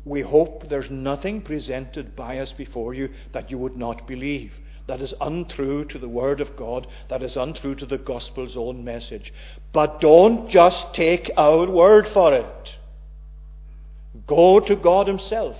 we 0.05 0.21
hope 0.21 0.69
there's 0.69 0.89
nothing 0.89 1.41
presented 1.41 2.15
by 2.15 2.39
us 2.39 2.53
before 2.53 2.93
you 2.93 3.09
that 3.33 3.51
you 3.51 3.57
would 3.57 3.75
not 3.75 4.07
believe. 4.07 4.53
That 4.87 5.01
is 5.01 5.13
untrue 5.19 5.83
to 5.85 5.99
the 5.99 6.07
Word 6.07 6.39
of 6.39 6.55
God, 6.55 6.87
that 7.09 7.21
is 7.21 7.35
untrue 7.35 7.75
to 7.75 7.85
the 7.85 7.97
Gospel's 7.97 8.55
own 8.55 8.85
message. 8.85 9.33
But 9.73 9.99
don't 9.99 10.49
just 10.49 10.93
take 10.93 11.29
our 11.35 11.69
word 11.69 12.07
for 12.07 12.33
it. 12.33 12.75
Go 14.25 14.61
to 14.61 14.75
God 14.77 15.07
Himself, 15.07 15.57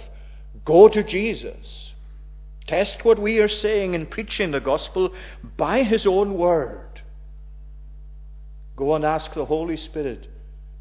go 0.64 0.88
to 0.88 1.04
Jesus. 1.04 1.87
Test 2.68 3.06
what 3.06 3.18
we 3.18 3.40
are 3.40 3.48
saying 3.48 3.94
in 3.94 4.06
preaching 4.06 4.52
the 4.52 4.60
gospel 4.60 5.14
by 5.56 5.84
His 5.84 6.06
own 6.06 6.38
word. 6.38 7.02
Go 8.76 8.94
and 8.94 9.06
ask 9.06 9.34
the 9.34 9.46
Holy 9.46 9.78
Spirit 9.78 10.28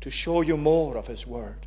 to 0.01 0.11
show 0.11 0.43
you 0.43 0.57
more 0.57 0.97
of 0.97 1.07
His 1.07 1.27
word, 1.27 1.65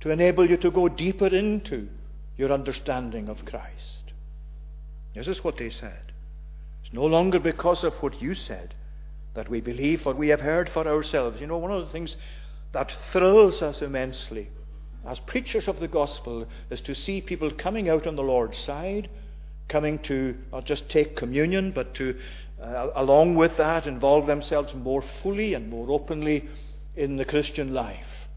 to 0.00 0.10
enable 0.10 0.48
you 0.48 0.56
to 0.58 0.70
go 0.70 0.88
deeper 0.88 1.28
into 1.28 1.88
your 2.36 2.52
understanding 2.52 3.28
of 3.28 3.44
Christ. 3.44 4.12
This 5.14 5.28
is 5.28 5.42
what 5.42 5.56
they 5.56 5.70
said. 5.70 6.12
It's 6.84 6.92
no 6.92 7.06
longer 7.06 7.38
because 7.38 7.84
of 7.84 7.94
what 7.94 8.20
you 8.20 8.34
said 8.34 8.74
that 9.34 9.48
we 9.48 9.60
believe 9.60 10.04
what 10.04 10.16
we 10.16 10.28
have 10.28 10.40
heard 10.40 10.68
for 10.68 10.86
ourselves. 10.86 11.40
You 11.40 11.46
know, 11.46 11.58
one 11.58 11.72
of 11.72 11.84
the 11.84 11.92
things 11.92 12.16
that 12.72 12.92
thrills 13.12 13.62
us 13.62 13.82
immensely 13.82 14.50
as 15.06 15.20
preachers 15.20 15.68
of 15.68 15.78
the 15.78 15.88
gospel 15.88 16.46
is 16.70 16.80
to 16.82 16.94
see 16.94 17.20
people 17.20 17.50
coming 17.50 17.88
out 17.88 18.06
on 18.06 18.16
the 18.16 18.22
Lord's 18.22 18.58
side, 18.58 19.08
coming 19.68 19.98
to 20.00 20.36
not 20.52 20.64
just 20.64 20.88
take 20.88 21.16
communion, 21.16 21.70
but 21.70 21.94
to, 21.94 22.18
uh, 22.60 22.88
along 22.94 23.36
with 23.36 23.56
that, 23.56 23.86
involve 23.86 24.26
themselves 24.26 24.74
more 24.74 25.02
fully 25.22 25.54
and 25.54 25.70
more 25.70 25.90
openly 25.90 26.48
in 26.96 27.16
the 27.16 27.24
Christian 27.24 27.72
life. 27.72 28.28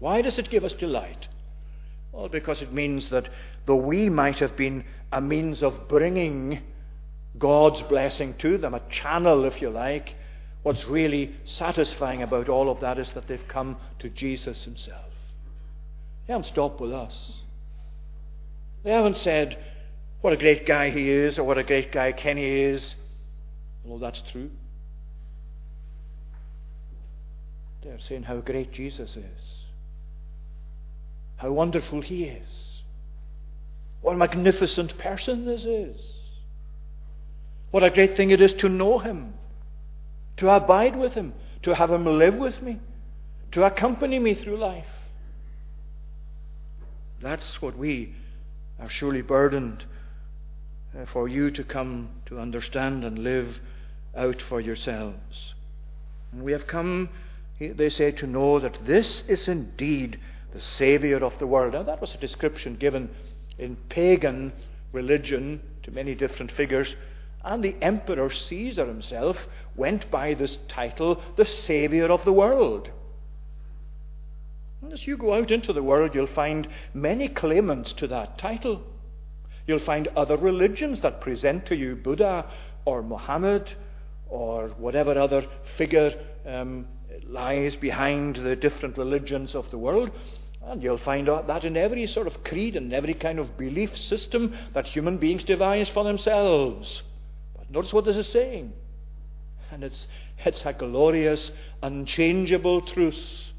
Why 0.00 0.22
does 0.22 0.38
it 0.38 0.50
give 0.50 0.64
us 0.64 0.72
delight? 0.72 1.28
Well, 2.12 2.28
because 2.28 2.62
it 2.62 2.72
means 2.72 3.10
that 3.10 3.28
though 3.66 3.76
we 3.76 4.08
might 4.08 4.38
have 4.38 4.56
been 4.56 4.84
a 5.12 5.20
means 5.20 5.62
of 5.62 5.88
bringing 5.88 6.60
God's 7.38 7.82
blessing 7.82 8.34
to 8.38 8.58
them, 8.58 8.74
a 8.74 8.88
channel, 8.88 9.44
if 9.44 9.60
you 9.60 9.70
like, 9.70 10.14
what's 10.62 10.86
really 10.86 11.36
satisfying 11.44 12.22
about 12.22 12.48
all 12.48 12.70
of 12.70 12.80
that 12.80 12.98
is 12.98 13.10
that 13.12 13.28
they've 13.28 13.46
come 13.48 13.76
to 14.00 14.08
Jesus 14.08 14.64
Himself. 14.64 15.04
They 16.28 16.34
haven't 16.34 16.46
stopped 16.46 16.78
with 16.78 16.92
us. 16.92 17.32
They 18.84 18.92
haven't 18.92 19.16
said, 19.16 19.56
what 20.20 20.34
a 20.34 20.36
great 20.36 20.66
guy 20.66 20.90
he 20.90 21.08
is, 21.08 21.38
or 21.38 21.44
what 21.44 21.56
a 21.56 21.64
great 21.64 21.90
guy 21.90 22.12
Kenny 22.12 22.44
is, 22.44 22.94
although 23.84 24.04
that's 24.04 24.22
true. 24.30 24.50
They're 27.82 27.98
saying 27.98 28.24
how 28.24 28.36
great 28.40 28.72
Jesus 28.72 29.16
is, 29.16 29.64
how 31.36 31.50
wonderful 31.50 32.02
he 32.02 32.24
is, 32.24 32.82
what 34.02 34.12
a 34.12 34.18
magnificent 34.18 34.98
person 34.98 35.46
this 35.46 35.64
is, 35.64 35.96
what 37.70 37.82
a 37.82 37.90
great 37.90 38.18
thing 38.18 38.32
it 38.32 38.42
is 38.42 38.52
to 38.54 38.68
know 38.68 38.98
him, 38.98 39.32
to 40.36 40.50
abide 40.50 40.96
with 40.96 41.14
him, 41.14 41.32
to 41.62 41.74
have 41.74 41.90
him 41.90 42.04
live 42.04 42.34
with 42.34 42.60
me, 42.60 42.80
to 43.52 43.64
accompany 43.64 44.18
me 44.18 44.34
through 44.34 44.58
life. 44.58 44.84
That's 47.20 47.60
what 47.60 47.76
we 47.76 48.14
are 48.78 48.88
surely 48.88 49.22
burdened 49.22 49.84
uh, 50.96 51.04
for 51.06 51.28
you 51.28 51.50
to 51.50 51.64
come 51.64 52.10
to 52.26 52.38
understand 52.38 53.04
and 53.04 53.18
live 53.18 53.58
out 54.16 54.40
for 54.48 54.60
yourselves. 54.60 55.54
And 56.32 56.42
we 56.42 56.52
have 56.52 56.66
come, 56.66 57.08
they 57.58 57.90
say, 57.90 58.12
to 58.12 58.26
know 58.26 58.60
that 58.60 58.86
this 58.86 59.22
is 59.26 59.48
indeed 59.48 60.20
the 60.52 60.60
Saviour 60.60 61.24
of 61.24 61.38
the 61.38 61.46
world. 61.46 61.74
Now, 61.74 61.82
that 61.82 62.00
was 62.00 62.14
a 62.14 62.18
description 62.18 62.76
given 62.76 63.10
in 63.58 63.76
pagan 63.88 64.52
religion 64.92 65.60
to 65.82 65.90
many 65.90 66.14
different 66.14 66.52
figures. 66.52 66.94
And 67.44 67.62
the 67.62 67.76
Emperor 67.82 68.30
Caesar 68.30 68.86
himself 68.86 69.46
went 69.76 70.10
by 70.10 70.34
this 70.34 70.58
title, 70.68 71.20
the 71.36 71.44
Saviour 71.44 72.10
of 72.10 72.24
the 72.24 72.32
world. 72.32 72.90
And 74.80 74.92
as 74.92 75.06
you 75.06 75.16
go 75.16 75.34
out 75.34 75.50
into 75.50 75.72
the 75.72 75.82
world, 75.82 76.14
you'll 76.14 76.26
find 76.28 76.68
many 76.94 77.28
claimants 77.28 77.92
to 77.94 78.06
that 78.08 78.38
title. 78.38 78.82
You'll 79.66 79.80
find 79.80 80.08
other 80.08 80.36
religions 80.36 81.00
that 81.00 81.20
present 81.20 81.66
to 81.66 81.76
you 81.76 81.96
Buddha 81.96 82.46
or 82.84 83.02
Muhammad 83.02 83.72
or 84.28 84.68
whatever 84.78 85.18
other 85.18 85.46
figure 85.76 86.14
um, 86.46 86.86
lies 87.26 87.74
behind 87.76 88.36
the 88.36 88.54
different 88.54 88.96
religions 88.96 89.54
of 89.54 89.70
the 89.70 89.78
world. 89.78 90.10
And 90.62 90.82
you'll 90.82 90.98
find 90.98 91.28
out 91.28 91.46
that 91.48 91.64
in 91.64 91.76
every 91.76 92.06
sort 92.06 92.26
of 92.26 92.44
creed 92.44 92.76
and 92.76 92.92
every 92.92 93.14
kind 93.14 93.38
of 93.38 93.56
belief 93.58 93.96
system 93.96 94.54
that 94.74 94.86
human 94.86 95.18
beings 95.18 95.44
devise 95.44 95.88
for 95.88 96.04
themselves. 96.04 97.02
But 97.56 97.70
notice 97.70 97.92
what 97.92 98.04
this 98.04 98.16
is 98.16 98.28
saying. 98.28 98.72
And 99.70 99.82
it's, 99.82 100.06
it's 100.44 100.64
a 100.64 100.72
glorious, 100.72 101.50
unchangeable 101.82 102.82
truth 102.82 103.52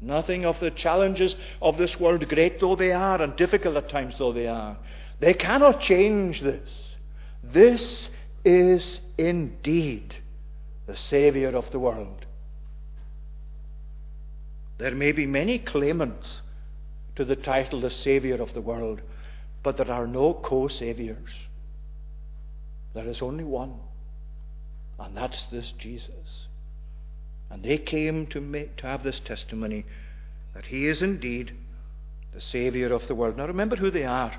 Nothing 0.00 0.46
of 0.46 0.58
the 0.60 0.70
challenges 0.70 1.36
of 1.60 1.76
this 1.76 2.00
world, 2.00 2.26
great 2.28 2.60
though 2.60 2.76
they 2.76 2.92
are 2.92 3.20
and 3.20 3.36
difficult 3.36 3.76
at 3.76 3.90
times 3.90 4.14
though 4.18 4.32
they 4.32 4.46
are. 4.46 4.78
They 5.18 5.34
cannot 5.34 5.80
change 5.80 6.40
this. 6.40 6.96
This 7.44 8.08
is 8.44 9.00
indeed 9.18 10.14
the 10.86 10.96
Saviour 10.96 11.54
of 11.54 11.70
the 11.70 11.78
world. 11.78 12.24
There 14.78 14.94
may 14.94 15.12
be 15.12 15.26
many 15.26 15.58
claimants 15.58 16.40
to 17.16 17.24
the 17.24 17.36
title 17.36 17.82
the 17.82 17.90
Saviour 17.90 18.40
of 18.40 18.54
the 18.54 18.62
world, 18.62 19.02
but 19.62 19.76
there 19.76 19.90
are 19.90 20.06
no 20.06 20.32
co 20.32 20.68
Saviours. 20.68 21.34
There 22.94 23.06
is 23.06 23.20
only 23.20 23.44
one, 23.44 23.74
and 24.98 25.14
that's 25.14 25.42
this 25.48 25.72
Jesus. 25.72 26.48
And 27.50 27.62
they 27.62 27.78
came 27.78 28.26
to, 28.28 28.40
make, 28.40 28.76
to 28.76 28.86
have 28.86 29.02
this 29.02 29.20
testimony 29.20 29.84
that 30.54 30.66
He 30.66 30.86
is 30.86 31.02
indeed 31.02 31.52
the 32.32 32.40
Saviour 32.40 32.92
of 32.92 33.08
the 33.08 33.14
world. 33.14 33.36
Now 33.36 33.46
remember 33.46 33.76
who 33.76 33.90
they 33.90 34.04
are. 34.04 34.32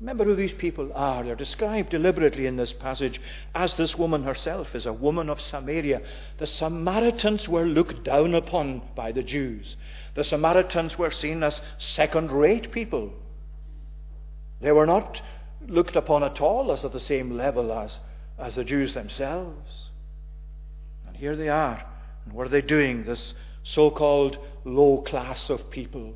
Remember 0.00 0.24
who 0.24 0.34
these 0.34 0.52
people 0.52 0.92
are. 0.96 1.22
They're 1.22 1.36
described 1.36 1.90
deliberately 1.90 2.46
in 2.46 2.56
this 2.56 2.72
passage 2.72 3.20
as 3.54 3.76
this 3.76 3.96
woman 3.96 4.24
herself 4.24 4.74
is 4.74 4.84
a 4.84 4.92
woman 4.92 5.30
of 5.30 5.40
Samaria. 5.40 6.02
The 6.38 6.46
Samaritans 6.48 7.48
were 7.48 7.64
looked 7.64 8.02
down 8.02 8.34
upon 8.34 8.82
by 8.96 9.12
the 9.12 9.22
Jews. 9.22 9.76
The 10.14 10.24
Samaritans 10.24 10.98
were 10.98 11.12
seen 11.12 11.44
as 11.44 11.60
second 11.78 12.32
rate 12.32 12.72
people. 12.72 13.12
They 14.60 14.72
were 14.72 14.86
not 14.86 15.20
looked 15.68 15.94
upon 15.94 16.24
at 16.24 16.40
all 16.40 16.72
as 16.72 16.84
at 16.84 16.92
the 16.92 16.98
same 16.98 17.36
level 17.36 17.72
as, 17.72 18.00
as 18.40 18.56
the 18.56 18.64
Jews 18.64 18.94
themselves. 18.94 19.90
And 21.22 21.28
here 21.28 21.36
they 21.36 21.50
are. 21.50 21.84
And 22.24 22.34
what 22.34 22.48
are 22.48 22.50
they 22.50 22.62
doing? 22.62 23.04
This 23.04 23.34
so 23.62 23.92
called 23.92 24.38
low 24.64 25.02
class 25.02 25.50
of 25.50 25.70
people. 25.70 26.14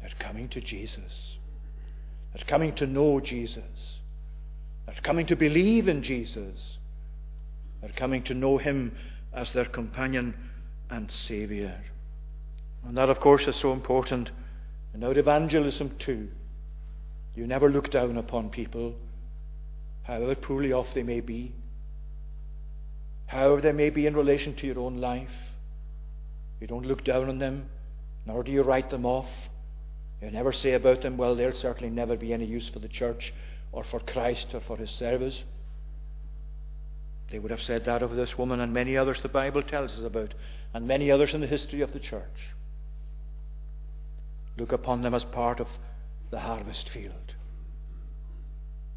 They're 0.00 0.10
coming 0.18 0.48
to 0.48 0.62
Jesus. 0.62 1.36
They're 2.32 2.46
coming 2.46 2.74
to 2.76 2.86
know 2.86 3.20
Jesus. 3.20 3.98
They're 4.86 5.02
coming 5.02 5.26
to 5.26 5.36
believe 5.36 5.88
in 5.88 6.02
Jesus. 6.02 6.78
They're 7.82 7.90
coming 7.90 8.22
to 8.24 8.34
know 8.34 8.56
Him 8.56 8.96
as 9.34 9.52
their 9.52 9.66
companion 9.66 10.34
and 10.88 11.10
Saviour. 11.10 11.74
And 12.86 12.96
that, 12.96 13.10
of 13.10 13.20
course, 13.20 13.46
is 13.46 13.56
so 13.56 13.74
important 13.74 14.30
in 14.94 15.04
our 15.04 15.18
evangelism 15.18 15.96
too. 15.98 16.28
You 17.34 17.46
never 17.46 17.68
look 17.68 17.90
down 17.90 18.16
upon 18.16 18.48
people, 18.48 18.94
however 20.04 20.34
poorly 20.34 20.72
off 20.72 20.94
they 20.94 21.02
may 21.02 21.20
be 21.20 21.52
however 23.28 23.60
they 23.60 23.72
may 23.72 23.90
be 23.90 24.06
in 24.06 24.16
relation 24.16 24.54
to 24.54 24.66
your 24.66 24.80
own 24.80 24.96
life. 24.96 25.30
You 26.60 26.66
don't 26.66 26.86
look 26.86 27.04
down 27.04 27.28
on 27.28 27.38
them, 27.38 27.68
nor 28.26 28.42
do 28.42 28.50
you 28.50 28.62
write 28.62 28.90
them 28.90 29.06
off. 29.06 29.28
You 30.20 30.30
never 30.30 30.50
say 30.50 30.72
about 30.72 31.02
them, 31.02 31.16
well, 31.16 31.36
they'll 31.36 31.52
certainly 31.52 31.90
never 31.90 32.16
be 32.16 32.32
any 32.32 32.46
use 32.46 32.68
for 32.68 32.80
the 32.80 32.88
church 32.88 33.32
or 33.70 33.84
for 33.84 34.00
Christ 34.00 34.54
or 34.54 34.60
for 34.60 34.76
his 34.76 34.90
service. 34.90 35.44
They 37.30 37.38
would 37.38 37.50
have 37.50 37.62
said 37.62 37.84
that 37.84 38.02
of 38.02 38.16
this 38.16 38.38
woman 38.38 38.60
and 38.60 38.72
many 38.72 38.96
others 38.96 39.20
the 39.20 39.28
Bible 39.28 39.62
tells 39.62 39.92
us 39.92 40.04
about, 40.04 40.32
and 40.72 40.88
many 40.88 41.10
others 41.10 41.34
in 41.34 41.42
the 41.42 41.46
history 41.46 41.82
of 41.82 41.92
the 41.92 42.00
church. 42.00 42.54
Look 44.56 44.72
upon 44.72 45.02
them 45.02 45.14
as 45.14 45.24
part 45.24 45.60
of 45.60 45.68
the 46.30 46.40
harvest 46.40 46.88
field, 46.88 47.34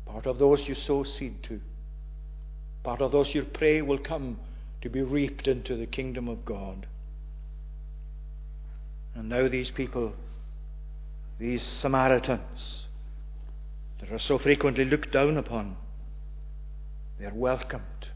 part 0.06 0.26
of 0.26 0.39
those 0.39 0.67
you 0.67 0.76
sow 0.76 1.04
seed 1.04 1.44
to. 1.44 1.60
Part 2.84 3.02
of 3.02 3.12
those 3.12 3.36
you 3.36 3.44
pray 3.44 3.82
will 3.82 4.00
come 4.00 4.39
to 4.82 4.89
be 4.89 5.02
reaped 5.02 5.48
into 5.48 5.76
the 5.76 5.86
kingdom 5.86 6.28
of 6.28 6.46
God. 6.46 6.88
And 9.13 9.30
now 9.30 9.48
these 9.48 9.70
people, 9.70 10.13
these 11.39 11.62
Samaritans, 11.82 12.86
that 14.00 14.12
are 14.12 14.20
so 14.20 14.39
frequently 14.39 14.86
looked 14.86 15.12
down 15.12 15.38
upon, 15.38 15.78
they 17.20 17.26
are 17.26 17.34
welcomed 17.34 18.10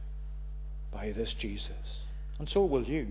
by 0.91 1.11
this 1.11 1.33
Jesus. 1.33 2.01
And 2.39 2.49
so 2.49 2.65
will 2.65 2.83
you. 2.83 3.07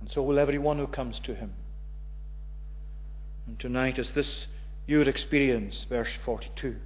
And 0.00 0.10
so 0.10 0.22
will 0.22 0.38
everyone 0.38 0.78
who 0.78 0.86
comes 0.86 1.18
to 1.20 1.34
him. 1.34 1.54
And 3.46 3.58
tonight, 3.58 3.98
is 3.98 4.10
this 4.10 4.46
your 4.86 5.08
experience? 5.08 5.86
Verse 5.88 6.10
42. 6.24 6.76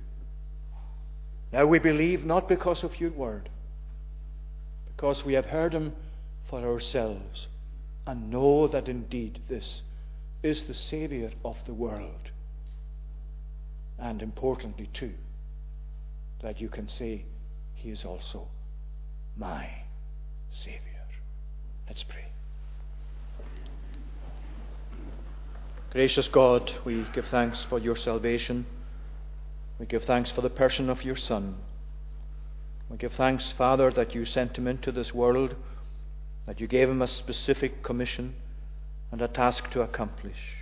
Now 1.53 1.67
we 1.67 1.79
believe 1.79 2.25
not 2.25 2.49
because 2.49 2.85
of 2.85 3.01
your 3.01 3.11
word, 3.11 3.49
because 4.87 5.25
we 5.25 5.35
have 5.35 5.47
heard 5.47 5.73
him 5.73 5.95
for 6.49 6.61
ourselves 6.61 7.49
and 8.07 8.31
know 8.31 8.67
that 8.69 8.89
indeed 8.89 9.41
this 9.49 9.83
is 10.43 10.67
the 10.67 10.75
Saviour 10.75 11.31
of 11.45 11.57
the 11.67 11.75
world. 11.75 12.31
And 13.99 14.23
importantly, 14.23 14.89
too, 14.93 15.15
that 16.43 16.61
you 16.61 16.69
can 16.69 16.89
say, 16.89 17.25
He 17.75 17.91
is 17.91 18.05
also 18.05 18.47
my 19.37 19.69
Saviour. 20.51 20.83
Let's 21.89 22.05
pray. 22.05 22.27
Gracious 25.91 26.29
God, 26.29 26.71
we 26.85 27.05
give 27.15 27.27
thanks 27.27 27.65
for 27.69 27.79
your 27.79 27.97
salvation. 27.97 28.67
We 29.79 29.87
give 29.87 30.05
thanks 30.05 30.31
for 30.31 30.41
the 30.41 30.51
person 30.51 30.91
of 30.91 31.05
your 31.05 31.17
Son. 31.17 31.57
We 32.91 32.97
give 32.97 33.13
thanks, 33.13 33.53
Father, 33.57 33.91
that 33.93 34.15
you 34.15 34.25
sent 34.25 34.57
him 34.57 34.67
into 34.67 34.91
this 34.91 35.15
world 35.15 35.55
that 36.47 36.61
you 36.61 36.67
gave 36.67 36.89
him 36.89 37.03
a 37.03 37.07
specific 37.07 37.83
commission 37.83 38.35
and 39.13 39.21
a 39.21 39.29
task 39.29 39.71
to 39.71 39.83
accomplish. 39.83 40.57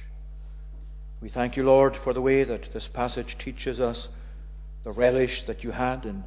We 1.20 1.28
thank 1.28 1.56
you, 1.56 1.62
Lord, 1.62 1.96
for 2.02 2.12
the 2.12 2.20
way 2.20 2.42
that 2.42 2.72
this 2.72 2.88
passage 2.88 3.36
teaches 3.38 3.80
us 3.80 4.08
the 4.82 4.90
relish 4.90 5.44
that 5.46 5.62
you 5.62 5.70
had 5.70 6.04
in 6.04 6.24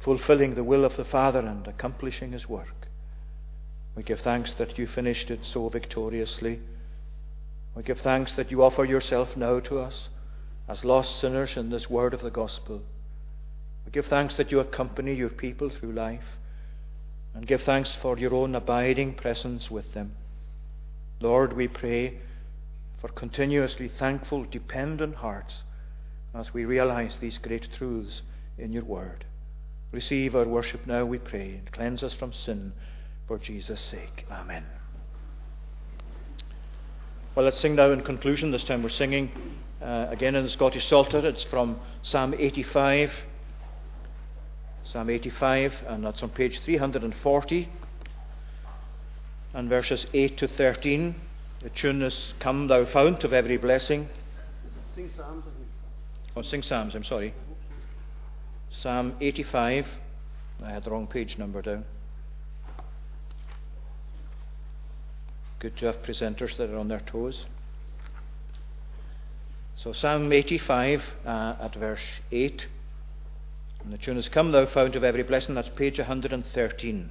fulfilling 0.00 0.54
the 0.54 0.64
will 0.64 0.84
of 0.84 0.96
the 0.96 1.04
Father 1.04 1.40
and 1.40 1.66
accomplishing 1.68 2.32
his 2.32 2.48
work. 2.48 2.88
We 3.94 4.02
give 4.02 4.20
thanks 4.20 4.52
that 4.54 4.78
you 4.78 4.88
finished 4.88 5.30
it 5.30 5.44
so 5.44 5.68
victoriously. 5.68 6.60
We 7.76 7.84
give 7.84 8.00
thanks 8.00 8.32
that 8.32 8.50
you 8.50 8.64
offer 8.64 8.84
yourself 8.84 9.36
now 9.36 9.60
to 9.60 9.78
us 9.78 10.08
as 10.68 10.84
lost 10.84 11.18
sinners 11.18 11.56
in 11.56 11.70
this 11.70 11.88
word 11.88 12.12
of 12.12 12.22
the 12.22 12.30
gospel. 12.30 12.82
We 13.86 13.92
give 13.92 14.06
thanks 14.06 14.36
that 14.36 14.50
you 14.50 14.60
accompany 14.60 15.14
your 15.14 15.30
people 15.30 15.70
through 15.70 15.92
life 15.92 16.36
and 17.34 17.46
give 17.46 17.62
thanks 17.62 17.96
for 18.02 18.18
your 18.18 18.34
own 18.34 18.54
abiding 18.54 19.14
presence 19.14 19.70
with 19.70 19.94
them. 19.94 20.14
Lord, 21.20 21.54
we 21.54 21.68
pray 21.68 22.18
for 23.00 23.08
continuously 23.08 23.88
thankful, 23.88 24.44
dependent 24.44 25.16
hearts 25.16 25.62
as 26.34 26.52
we 26.52 26.64
realize 26.64 27.16
these 27.18 27.38
great 27.38 27.68
truths 27.72 28.22
in 28.58 28.72
your 28.72 28.84
word. 28.84 29.24
Receive 29.90 30.36
our 30.36 30.44
worship 30.44 30.86
now, 30.86 31.04
we 31.04 31.18
pray, 31.18 31.54
and 31.54 31.72
cleanse 31.72 32.02
us 32.02 32.12
from 32.12 32.32
sin 32.32 32.72
for 33.26 33.38
Jesus' 33.38 33.80
sake. 33.80 34.26
Amen. 34.30 34.64
Well, 37.34 37.44
let's 37.44 37.60
sing 37.60 37.76
now 37.76 37.92
in 37.92 38.02
conclusion. 38.02 38.50
This 38.50 38.64
time 38.64 38.82
we're 38.82 38.88
singing 38.90 39.30
uh, 39.82 40.06
again 40.10 40.34
in 40.34 40.44
the 40.44 40.50
Scottish 40.50 40.88
Psalter. 40.88 41.26
It's 41.26 41.44
from 41.44 41.78
Psalm 42.02 42.34
85. 42.36 43.10
Psalm 44.84 45.10
85, 45.10 45.72
and 45.86 46.04
that's 46.04 46.22
on 46.22 46.30
page 46.30 46.60
340, 46.64 47.68
and 49.52 49.68
verses 49.68 50.06
8 50.14 50.38
to 50.38 50.48
13. 50.48 51.14
The 51.62 51.68
tune 51.68 52.00
is 52.00 52.32
Come, 52.40 52.68
Thou 52.68 52.86
Fount 52.86 53.22
of 53.22 53.34
Every 53.34 53.58
Blessing. 53.58 54.08
Sing 54.94 55.10
Psalms, 55.14 55.44
Oh, 56.34 56.42
sing 56.42 56.62
Psalms, 56.62 56.94
I'm 56.94 57.04
sorry. 57.04 57.34
Psalm 58.80 59.14
85. 59.20 59.86
I 60.64 60.70
had 60.70 60.84
the 60.84 60.90
wrong 60.90 61.06
page 61.06 61.36
number 61.36 61.60
down. 61.60 61.84
Good 65.58 65.76
to 65.78 65.86
have 65.86 65.96
presenters 65.96 66.56
that 66.56 66.70
are 66.70 66.78
on 66.78 66.88
their 66.88 67.00
toes. 67.00 67.44
So, 69.82 69.92
Psalm 69.92 70.32
85 70.32 71.02
uh, 71.24 71.54
at 71.60 71.74
verse 71.76 72.02
8. 72.32 72.66
And 73.84 73.92
the 73.92 73.98
tune 73.98 74.16
is 74.18 74.28
Come, 74.28 74.50
thou 74.50 74.66
fount 74.66 74.96
of 74.96 75.04
every 75.04 75.22
blessing. 75.22 75.54
That's 75.54 75.68
page 75.68 75.98
113. 75.98 77.10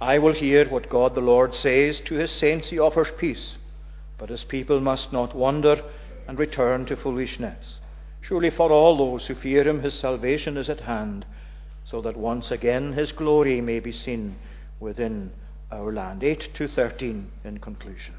I 0.00 0.18
will 0.18 0.34
hear 0.34 0.68
what 0.68 0.88
God 0.88 1.16
the 1.16 1.20
Lord 1.20 1.52
says. 1.56 2.00
To 2.06 2.14
his 2.14 2.30
saints 2.30 2.68
he 2.68 2.78
offers 2.78 3.08
peace, 3.18 3.56
but 4.18 4.28
his 4.28 4.44
people 4.44 4.80
must 4.80 5.12
not 5.12 5.34
wander 5.34 5.82
and 6.28 6.38
return 6.38 6.86
to 6.86 6.96
foolishness. 6.96 7.80
Surely 8.20 8.50
for 8.50 8.70
all 8.70 8.96
those 8.96 9.26
who 9.26 9.34
fear 9.34 9.66
him, 9.66 9.82
his 9.82 9.94
salvation 9.94 10.56
is 10.56 10.68
at 10.68 10.82
hand, 10.82 11.26
so 11.84 12.00
that 12.02 12.16
once 12.16 12.52
again 12.52 12.92
his 12.92 13.10
glory 13.10 13.60
may 13.60 13.80
be 13.80 13.92
seen 13.92 14.36
within 14.78 15.32
our 15.72 15.92
land. 15.92 16.22
8 16.22 16.54
to 16.54 16.68
13 16.68 17.32
in 17.44 17.58
conclusion. 17.58 18.14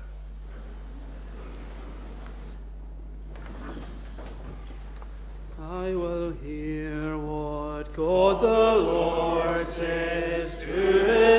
I 5.69 5.93
will 5.93 6.31
hear 6.43 7.15
what 7.19 7.93
God 7.95 8.41
the 8.41 8.75
Lord 8.81 9.67
says 9.75 10.51
to 10.61 11.05
his 11.05 11.38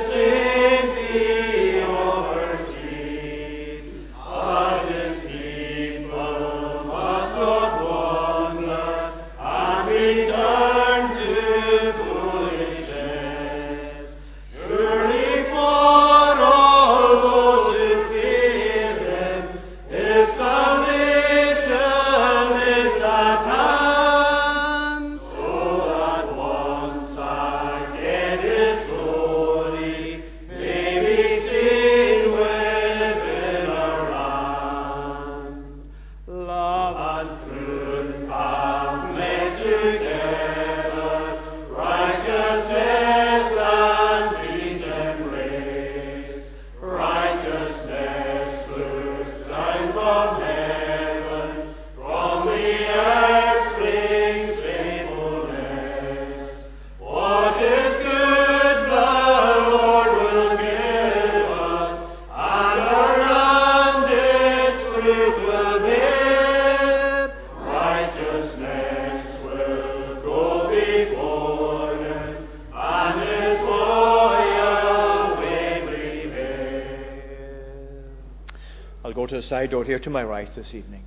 side 79.51 79.71
door 79.71 79.83
here 79.83 79.99
to 79.99 80.09
my 80.09 80.23
right 80.23 80.55
this 80.55 80.73
evening. 80.75 81.03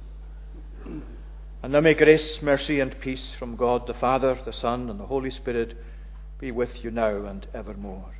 And 1.63 1.71
now 1.71 1.79
may 1.79 1.93
grace, 1.93 2.41
mercy, 2.41 2.81
and 2.81 2.99
peace 2.99 3.33
from 3.39 3.55
God 3.55 3.87
the 3.87 3.93
Father, 3.93 4.37
the 4.43 4.51
Son, 4.51 4.89
and 4.89 4.99
the 4.99 5.05
Holy 5.05 5.31
Spirit 5.31 5.77
be 6.41 6.51
with 6.51 6.83
you 6.83 6.91
now 6.91 7.25
and 7.25 7.47
evermore. 7.53 8.13